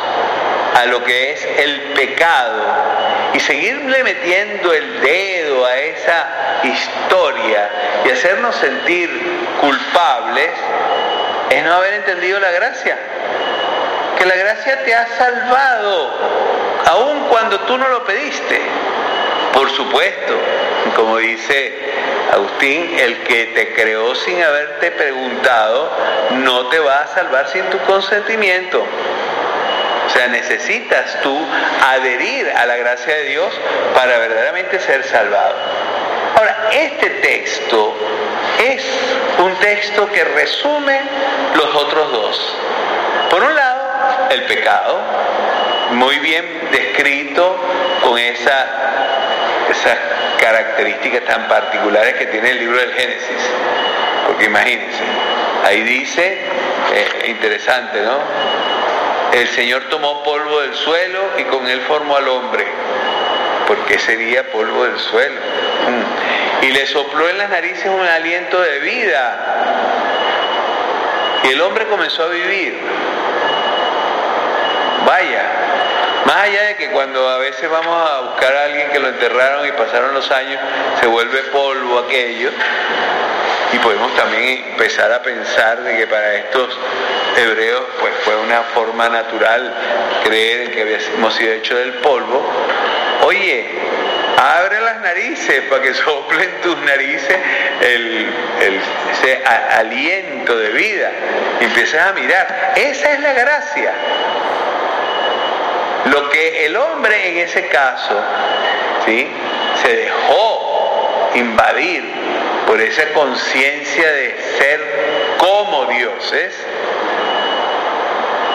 [0.79, 3.00] a lo que es el pecado
[3.35, 6.29] y seguirle metiendo el dedo a esa
[6.65, 7.71] historia
[8.05, 9.11] y hacernos sentir
[9.61, 10.51] culpables
[11.51, 12.97] es no haber entendido la gracia.
[14.19, 16.11] Que la gracia te ha salvado,
[16.87, 18.61] aun cuando tú no lo pediste.
[19.53, 20.39] Por supuesto,
[20.95, 21.75] como dice
[22.33, 25.91] Agustín, el que te creó sin haberte preguntado
[26.33, 28.85] no te va a salvar sin tu consentimiento.
[30.11, 31.39] O sea, necesitas tú
[31.87, 33.55] adherir a la gracia de Dios
[33.95, 35.55] para verdaderamente ser salvado.
[36.37, 37.95] Ahora, este texto
[38.59, 38.85] es
[39.39, 41.01] un texto que resume
[41.55, 42.57] los otros dos.
[43.31, 43.81] Por un lado,
[44.31, 45.01] el pecado,
[45.93, 47.57] muy bien descrito
[48.03, 48.67] con esa,
[49.71, 49.97] esas
[50.41, 53.51] características tan particulares que tiene el libro del Génesis.
[54.27, 55.05] Porque imagínense,
[55.65, 56.39] ahí dice,
[56.95, 58.80] eh, interesante, ¿no?
[59.33, 62.67] El Señor tomó polvo del suelo y con él formó al hombre.
[63.67, 65.41] ¿Por qué sería polvo del suelo?
[65.41, 66.65] Mm.
[66.65, 69.39] Y le sopló en las narices un aliento de vida.
[71.45, 72.79] Y el hombre comenzó a vivir.
[75.07, 75.43] Vaya,
[76.27, 79.67] más allá de que cuando a veces vamos a buscar a alguien que lo enterraron
[79.67, 80.61] y pasaron los años,
[81.01, 82.51] se vuelve polvo aquello,
[83.73, 86.77] y podemos también empezar a pensar de que para estos
[87.37, 89.75] hebreos pues fue una forma natural
[90.25, 92.45] creer en que habíamos sido hechos del polvo.
[93.23, 93.67] Oye,
[94.37, 97.37] abre las narices para que soplen tus narices
[97.81, 98.33] el,
[99.13, 101.11] ese aliento de vida.
[101.61, 102.73] Y empieces a mirar.
[102.77, 103.93] Esa es la gracia.
[106.07, 108.21] Lo que el hombre en ese caso
[109.05, 109.31] ¿sí?
[109.83, 112.20] se dejó invadir
[112.71, 114.81] por esa conciencia de ser
[115.39, 116.55] como Dios es,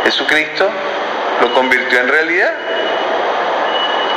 [0.05, 0.71] Jesucristo
[1.41, 2.53] lo convirtió en realidad.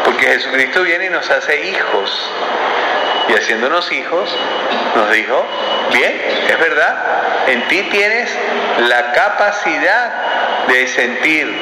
[0.05, 2.31] Porque Jesucristo viene y nos hace hijos.
[3.29, 4.31] Y haciéndonos hijos,
[4.95, 5.45] nos dijo,
[5.93, 8.31] bien, es verdad, en ti tienes
[8.79, 10.13] la capacidad
[10.69, 11.53] de sentir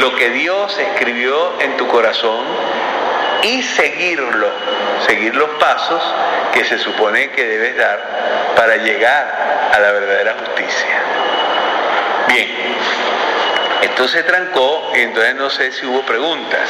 [0.00, 2.46] lo que Dios escribió en tu corazón
[3.42, 4.50] y seguirlo,
[5.06, 6.02] seguir los pasos
[6.52, 11.02] que se supone que debes dar para llegar a la verdadera justicia.
[12.28, 12.48] Bien,
[13.82, 16.68] esto se trancó y entonces no sé si hubo preguntas,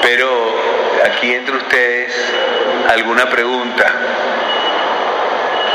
[0.00, 0.28] pero
[1.04, 2.12] aquí entre ustedes
[2.88, 3.86] alguna pregunta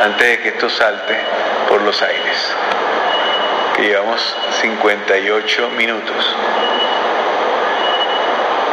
[0.04, 1.18] antes de que esto salte
[1.70, 2.56] por los aires,
[3.76, 6.36] que llevamos 58 minutos.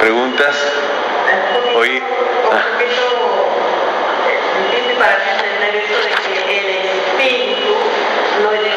[0.01, 0.57] ¿Preguntas?
[1.77, 1.91] Hoy.
[1.91, 3.54] Difícil
[4.99, 6.69] para entender eso de que el
[6.99, 7.77] espíritu
[8.43, 8.75] lo.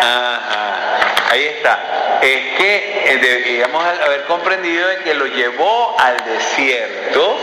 [0.00, 2.18] Ajá, ahí está.
[2.20, 7.38] Es que eh, deberíamos haber comprendido de que lo llevó al desierto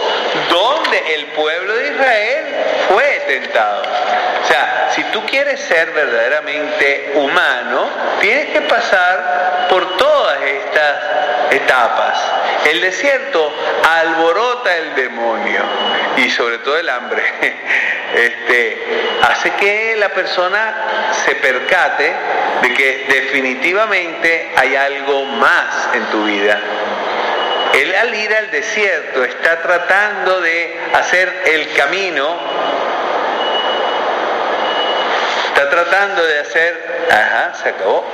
[0.49, 2.45] donde el pueblo de Israel
[2.89, 3.83] fue tentado.
[4.43, 7.89] O sea, si tú quieres ser verdaderamente humano,
[8.19, 10.08] tienes que pasar por estas
[11.51, 12.17] etapas.
[12.65, 15.61] El desierto alborota el demonio
[16.17, 17.23] y sobre todo el hambre.
[18.09, 22.11] Este, hace que la persona se percate
[22.63, 26.59] de que definitivamente hay algo más en tu vida.
[27.71, 32.35] Él al ir al desierto está tratando de hacer el camino
[35.59, 38.05] Está tratando de hacer, ajá, se acabó.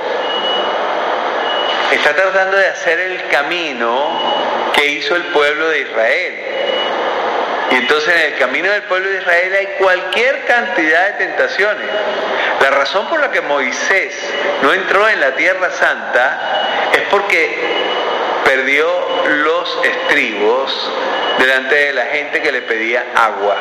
[1.92, 6.34] Está tratando de hacer el camino que hizo el pueblo de Israel.
[7.70, 11.86] Y entonces en el camino del pueblo de Israel hay cualquier cantidad de tentaciones.
[12.60, 14.14] La razón por la que Moisés
[14.62, 17.56] no entró en la tierra santa es porque
[18.44, 18.88] perdió
[19.28, 20.92] los estribos
[21.38, 23.56] delante de la gente que le pedía agua.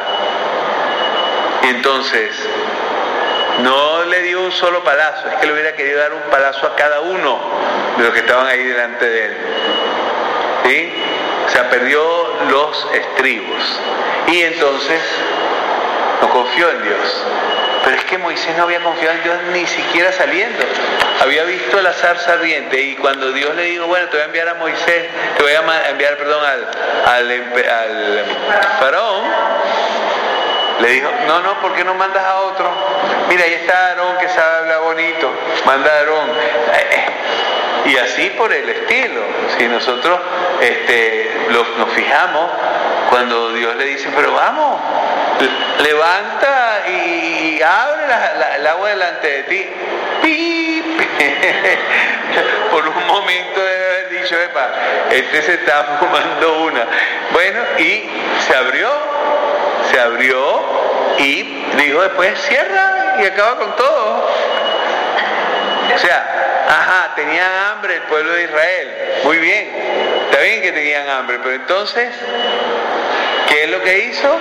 [1.63, 2.44] Y entonces
[3.61, 6.75] no le dio un solo palazo, es que le hubiera querido dar un palazo a
[6.75, 7.39] cada uno
[7.97, 9.37] de los que estaban ahí delante de él.
[10.65, 10.93] ¿Sí?
[11.45, 12.01] O sea, perdió
[12.49, 13.79] los estribos.
[14.27, 15.01] Y entonces
[16.21, 17.25] no confió en Dios.
[17.83, 20.65] Pero es que Moisés no había confiado en Dios ni siquiera saliendo.
[21.21, 24.49] Había visto la zarza ardiente y cuando Dios le dijo, bueno, te voy a enviar
[24.49, 25.05] a Moisés,
[25.37, 26.67] te voy a enviar, perdón, al,
[27.05, 28.25] al, al
[28.79, 29.23] faraón,
[30.81, 32.69] le dijo, no, no, ¿por qué no mandas a otro?
[33.29, 35.31] Mira, ahí está Aarón que sabe hablar bonito,
[35.65, 36.29] manda a Aarón.
[37.85, 39.21] Y así por el estilo.
[39.57, 40.19] Si nosotros
[40.59, 41.47] este,
[41.77, 42.49] nos fijamos,
[43.09, 44.81] cuando Dios le dice, pero vamos,
[45.79, 48.05] levanta y abre
[48.57, 49.69] el agua delante de ti.
[50.21, 50.85] ¡Pip!
[52.71, 54.69] por un momento debe haber dicho, epa,
[55.11, 56.85] este se está fumando una.
[57.31, 58.09] Bueno, y
[58.47, 58.89] se abrió,
[59.95, 60.61] se abrió
[61.19, 64.27] y dijo después, cierra y acaba con todo.
[65.95, 68.93] O sea, ajá, tenían hambre el pueblo de Israel.
[69.23, 69.71] Muy bien,
[70.25, 72.09] está bien que tenían hambre, pero entonces,
[73.47, 74.37] ¿qué es lo que hizo?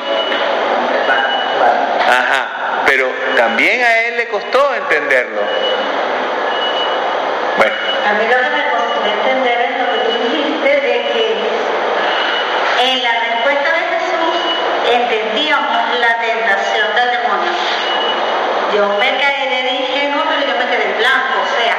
[2.08, 5.40] Ajá, pero también a él le costó entenderlo.
[7.58, 7.74] Bueno
[9.06, 11.36] entender es lo que tú dijiste de que
[12.90, 14.34] en la respuesta de Jesús
[14.94, 17.52] entendíamos la tentación del demonio.
[18.74, 21.76] Yo me caeré, dije, no, pero yo me quedé en blanco, o sea,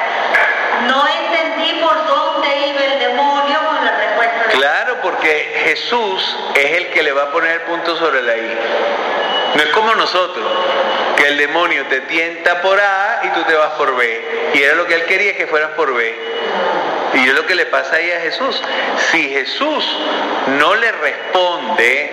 [0.88, 6.72] no entendí por dónde iba el demonio con la respuesta de Claro, porque Jesús es
[6.78, 8.58] el que le va a poner el punto sobre la I.
[9.56, 10.46] No es como nosotros,
[11.16, 14.52] que el demonio te tienta por A y tú te vas por B.
[14.54, 16.16] Y era lo que él quería que fueras por B.
[17.14, 18.62] Y es lo que le pasa ahí a Jesús.
[19.12, 19.98] Si Jesús
[20.60, 22.12] no le responde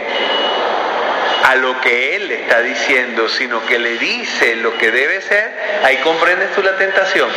[1.45, 5.97] a lo que él está diciendo, sino que le dice lo que debe ser, ahí
[5.99, 7.29] comprendes tú la tentación.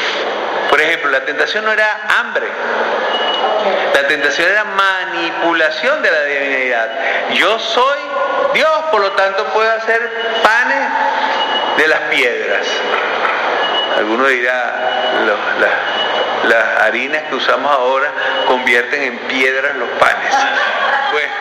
[0.70, 2.48] Por ejemplo, la tentación no era hambre,
[3.94, 6.90] la tentación era manipulación de la divinidad.
[7.34, 8.00] Yo soy
[8.54, 10.10] Dios, por lo tanto puedo hacer
[10.44, 10.90] panes
[11.78, 12.68] de las piedras.
[13.98, 14.76] Alguno dirá,
[16.44, 18.12] las harinas que usamos ahora
[18.48, 20.34] convierten en piedras los panes.
[21.12, 21.34] Bueno,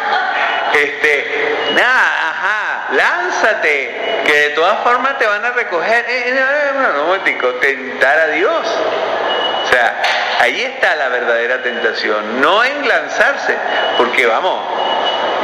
[0.75, 6.05] este, nada, ajá, lánzate, que de todas formas te van a recoger.
[6.09, 7.21] Eh, eh, no, no,
[7.61, 8.67] tentar a Dios.
[9.65, 10.03] O sea,
[10.41, 13.57] ahí está la verdadera tentación, no en lanzarse,
[13.97, 14.61] porque vamos,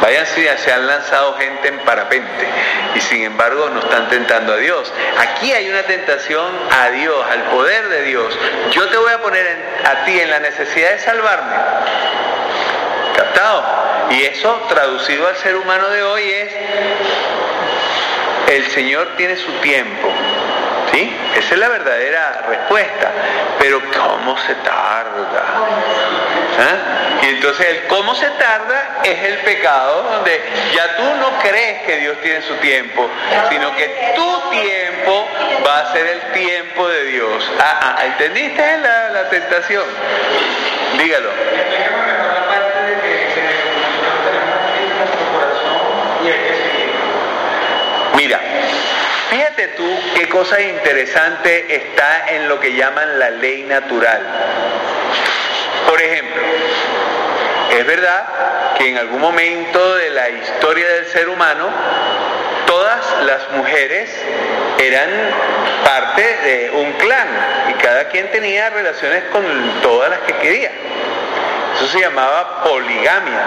[0.02, 2.48] vayan si se han lanzado gente en parapente
[2.94, 4.92] y sin embargo no están tentando a Dios.
[5.18, 8.38] Aquí hay una tentación a Dios, al poder de Dios.
[8.72, 9.46] Yo te voy a poner
[9.84, 11.54] a ti en la necesidad de salvarme.
[13.16, 13.89] ¿Captado?
[14.10, 16.52] Y eso traducido al ser humano de hoy es,
[18.48, 20.12] el Señor tiene su tiempo,
[20.92, 21.16] ¿Sí?
[21.36, 23.12] Esa es la verdadera respuesta.
[23.60, 25.44] Pero ¿cómo se tarda?
[26.58, 27.20] ¿Ah?
[27.22, 30.42] Y entonces el cómo se tarda es el pecado donde
[30.74, 33.08] ya tú no crees que Dios tiene su tiempo,
[33.50, 35.28] sino que tu tiempo
[35.64, 37.50] va a ser el tiempo de Dios.
[37.60, 39.84] Ah, ah ¿Entendiste la, la tentación?
[40.98, 41.30] Dígalo.
[48.20, 48.38] Mira,
[49.30, 54.20] Fíjate tú qué cosa interesante está en lo que llaman la ley natural.
[55.88, 56.42] Por ejemplo,
[57.70, 61.70] es verdad que en algún momento de la historia del ser humano,
[62.66, 64.10] todas las mujeres
[64.78, 65.08] eran
[65.84, 67.28] parte de un clan
[67.70, 69.44] y cada quien tenía relaciones con
[69.80, 70.72] todas las que quería.
[71.76, 73.44] Eso se llamaba poligamia.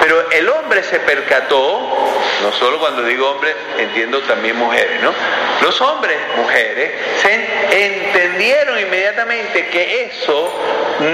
[0.00, 2.07] Pero el hombre se percató,
[2.42, 5.12] no solo cuando digo hombre, entiendo también mujeres, ¿no?
[5.60, 10.52] Los hombres, mujeres, se entendieron inmediatamente que eso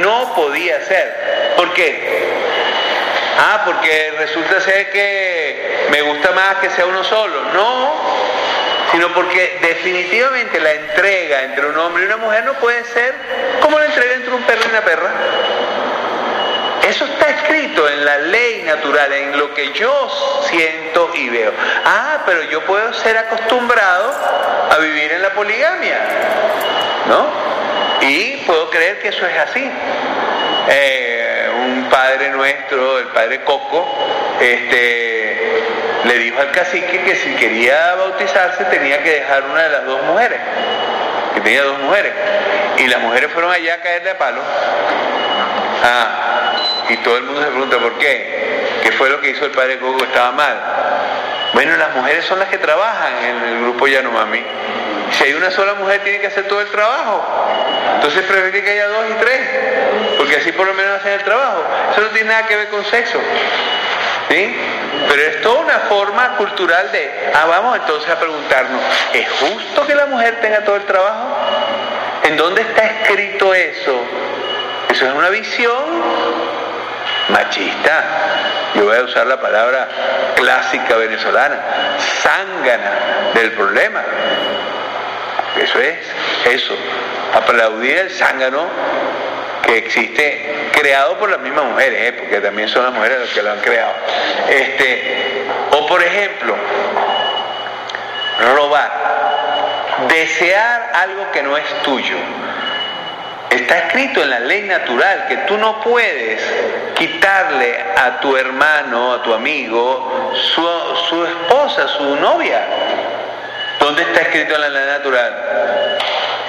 [0.02, 1.54] no podía ser.
[1.56, 2.34] ¿Por qué?
[3.38, 7.40] Ah, porque resulta ser que me gusta más que sea uno solo.
[7.52, 7.94] No,
[8.92, 13.14] sino porque definitivamente la entrega entre un hombre y una mujer no puede ser
[13.60, 15.10] como la entrega entre un perro y una perra.
[16.88, 21.52] Eso está escrito en la ley natural, en lo que yo siento y veo.
[21.84, 24.12] Ah, pero yo puedo ser acostumbrado
[24.70, 25.98] a vivir en la poligamia,
[27.06, 27.26] ¿no?
[28.02, 29.70] Y puedo creer que eso es así.
[30.68, 33.88] Eh, un padre nuestro, el padre Coco,
[34.40, 35.62] este,
[36.04, 40.02] le dijo al cacique que si quería bautizarse tenía que dejar una de las dos
[40.02, 40.38] mujeres,
[41.34, 42.12] que tenía dos mujeres.
[42.76, 44.40] Y las mujeres fueron allá a caerle a palo.
[45.82, 46.33] Ah,
[46.88, 48.80] y todo el mundo se pregunta por qué.
[48.82, 50.04] ¿Qué fue lo que hizo el padre Coco?
[50.04, 50.60] Estaba mal.
[51.54, 54.42] Bueno, las mujeres son las que trabajan en el grupo Yanomami.
[55.12, 57.24] Si hay una sola mujer tiene que hacer todo el trabajo.
[57.94, 59.40] Entonces prefiere que haya dos y tres,
[60.18, 61.64] porque así por lo menos hacen el trabajo.
[61.92, 63.18] Eso no tiene nada que ver con sexo.
[64.28, 64.56] ¿Sí?
[65.08, 68.80] Pero es toda una forma cultural de, ah, vamos entonces a preguntarnos,
[69.12, 71.36] ¿es justo que la mujer tenga todo el trabajo?
[72.24, 74.02] ¿En dónde está escrito eso?
[74.90, 75.84] Eso es una visión
[77.28, 78.04] machista.
[78.74, 79.88] Yo voy a usar la palabra
[80.34, 81.58] clásica venezolana,
[82.22, 84.02] zángana del problema.
[85.56, 85.98] Eso es,
[86.46, 86.76] eso.
[87.34, 88.68] Aplaudir el zángano
[89.64, 92.12] que existe, creado por las mismas mujeres, ¿eh?
[92.18, 93.94] porque también son las mujeres las que lo han creado.
[94.48, 96.54] Este, o por ejemplo,
[98.54, 98.90] robar,
[100.08, 102.16] desear algo que no es tuyo.
[103.54, 106.42] Está escrito en la ley natural que tú no puedes
[106.96, 110.68] quitarle a tu hermano, a tu amigo, su,
[111.08, 112.60] su esposa, su novia.
[113.78, 115.34] ¿Dónde está escrito en la ley natural?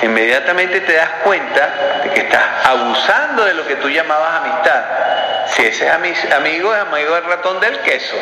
[0.02, 1.70] Inmediatamente te das cuenta
[2.04, 4.84] de que estás abusando de lo que tú llamabas amistad.
[5.48, 5.92] Si ese es
[6.34, 8.16] amigo, es amigo del ratón del queso.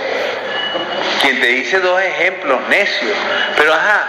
[1.22, 3.18] Quien te dice dos ejemplos necios.
[3.56, 4.08] Pero ajá,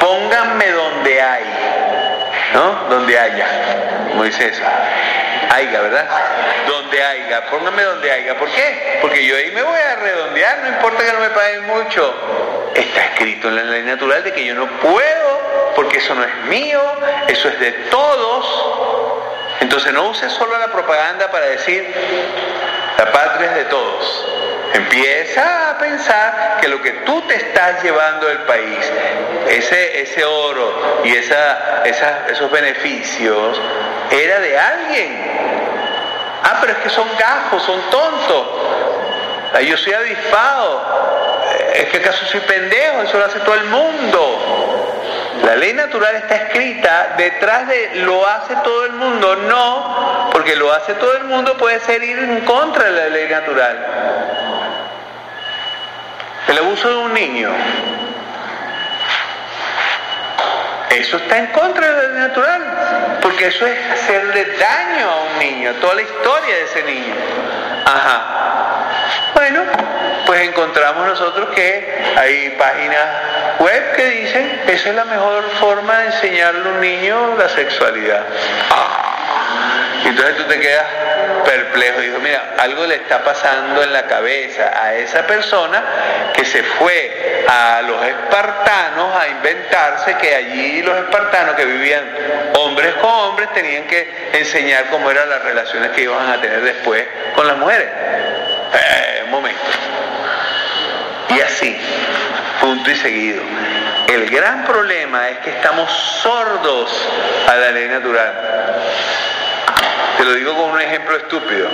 [0.00, 1.44] pónganme donde hay.
[2.52, 2.72] ¿No?
[2.88, 3.46] Donde haya.
[4.24, 4.62] Eso.
[5.50, 6.08] Haiga, ¿verdad?
[6.66, 7.46] Donde haya.
[7.46, 8.38] Pónganme donde haya.
[8.38, 8.98] ¿Por qué?
[9.00, 12.72] Porque yo ahí me voy a redondear, no importa que no me paguen mucho.
[12.74, 16.34] Está escrito en la ley natural de que yo no puedo, porque eso no es
[16.48, 16.80] mío,
[17.28, 19.26] eso es de todos.
[19.60, 21.92] Entonces no uses solo la propaganda para decir,
[22.98, 24.35] la patria es de todos.
[24.74, 28.92] Empieza a pensar que lo que tú te estás llevando del país,
[29.48, 33.60] ese, ese oro y esa, esos beneficios,
[34.10, 35.36] era de alguien.
[36.42, 38.46] Ah, pero es que son gajos, son tontos.
[39.54, 40.82] Ah, yo soy avispado.
[41.52, 43.02] Eh, ¿Es que acaso soy pendejo?
[43.02, 44.86] Eso lo hace todo el mundo.
[45.44, 49.36] La ley natural está escrita detrás de lo hace todo el mundo.
[49.36, 53.28] No, porque lo hace todo el mundo puede ser ir en contra de la ley
[53.28, 54.25] natural.
[56.48, 57.50] El abuso de un niño.
[60.90, 65.72] Eso está en contra de ley natural, porque eso es hacerle daño a un niño,
[65.80, 67.14] toda la historia de ese niño.
[67.84, 68.36] Ajá.
[69.34, 69.62] Bueno,
[70.24, 73.06] pues encontramos nosotros que hay páginas
[73.58, 78.24] web que dicen esa es la mejor forma de enseñarle a un niño la sexualidad.
[78.70, 79.06] Ah.
[80.04, 80.86] Entonces tú te quedas
[81.46, 82.00] perplejo.
[82.00, 85.82] Dijo, mira, algo le está pasando en la cabeza a esa persona
[86.34, 92.04] que se fue a los espartanos a inventarse que allí los espartanos que vivían
[92.58, 97.06] hombres con hombres tenían que enseñar cómo eran las relaciones que iban a tener después
[97.34, 97.88] con las mujeres.
[97.88, 99.60] Eh, un momento.
[101.28, 101.76] Y así,
[102.60, 103.42] punto y seguido.
[104.08, 105.90] El gran problema es que estamos
[106.22, 106.90] sordos
[107.48, 108.32] a la ley natural.
[110.16, 111.68] Te lo digo con un ejemplo estúpido.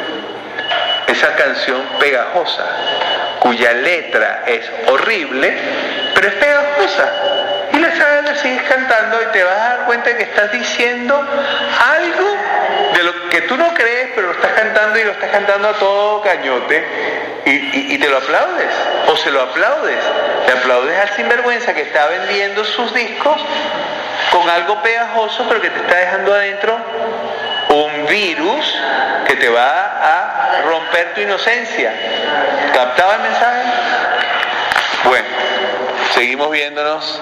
[1.07, 2.65] Esa canción pegajosa,
[3.41, 5.57] cuya letra es horrible,
[6.15, 7.13] pero es pegajosa.
[7.73, 11.15] Y la sabes, la sigues cantando y te vas a dar cuenta que estás diciendo
[11.17, 12.37] algo
[12.95, 15.73] de lo que tú no crees, pero lo estás cantando y lo estás cantando a
[15.75, 16.85] todo cañote
[17.45, 18.75] y, y te lo aplaudes
[19.07, 19.99] o se lo aplaudes.
[20.47, 23.41] Le aplaudes al sinvergüenza que está vendiendo sus discos
[24.31, 26.79] con algo pegajoso, pero que te está dejando adentro
[27.73, 28.79] un virus
[29.27, 31.93] que te va a romper tu inocencia.
[32.73, 33.63] ¿Captaba el mensaje?
[35.05, 35.29] Bueno,
[36.15, 37.21] seguimos viéndonos.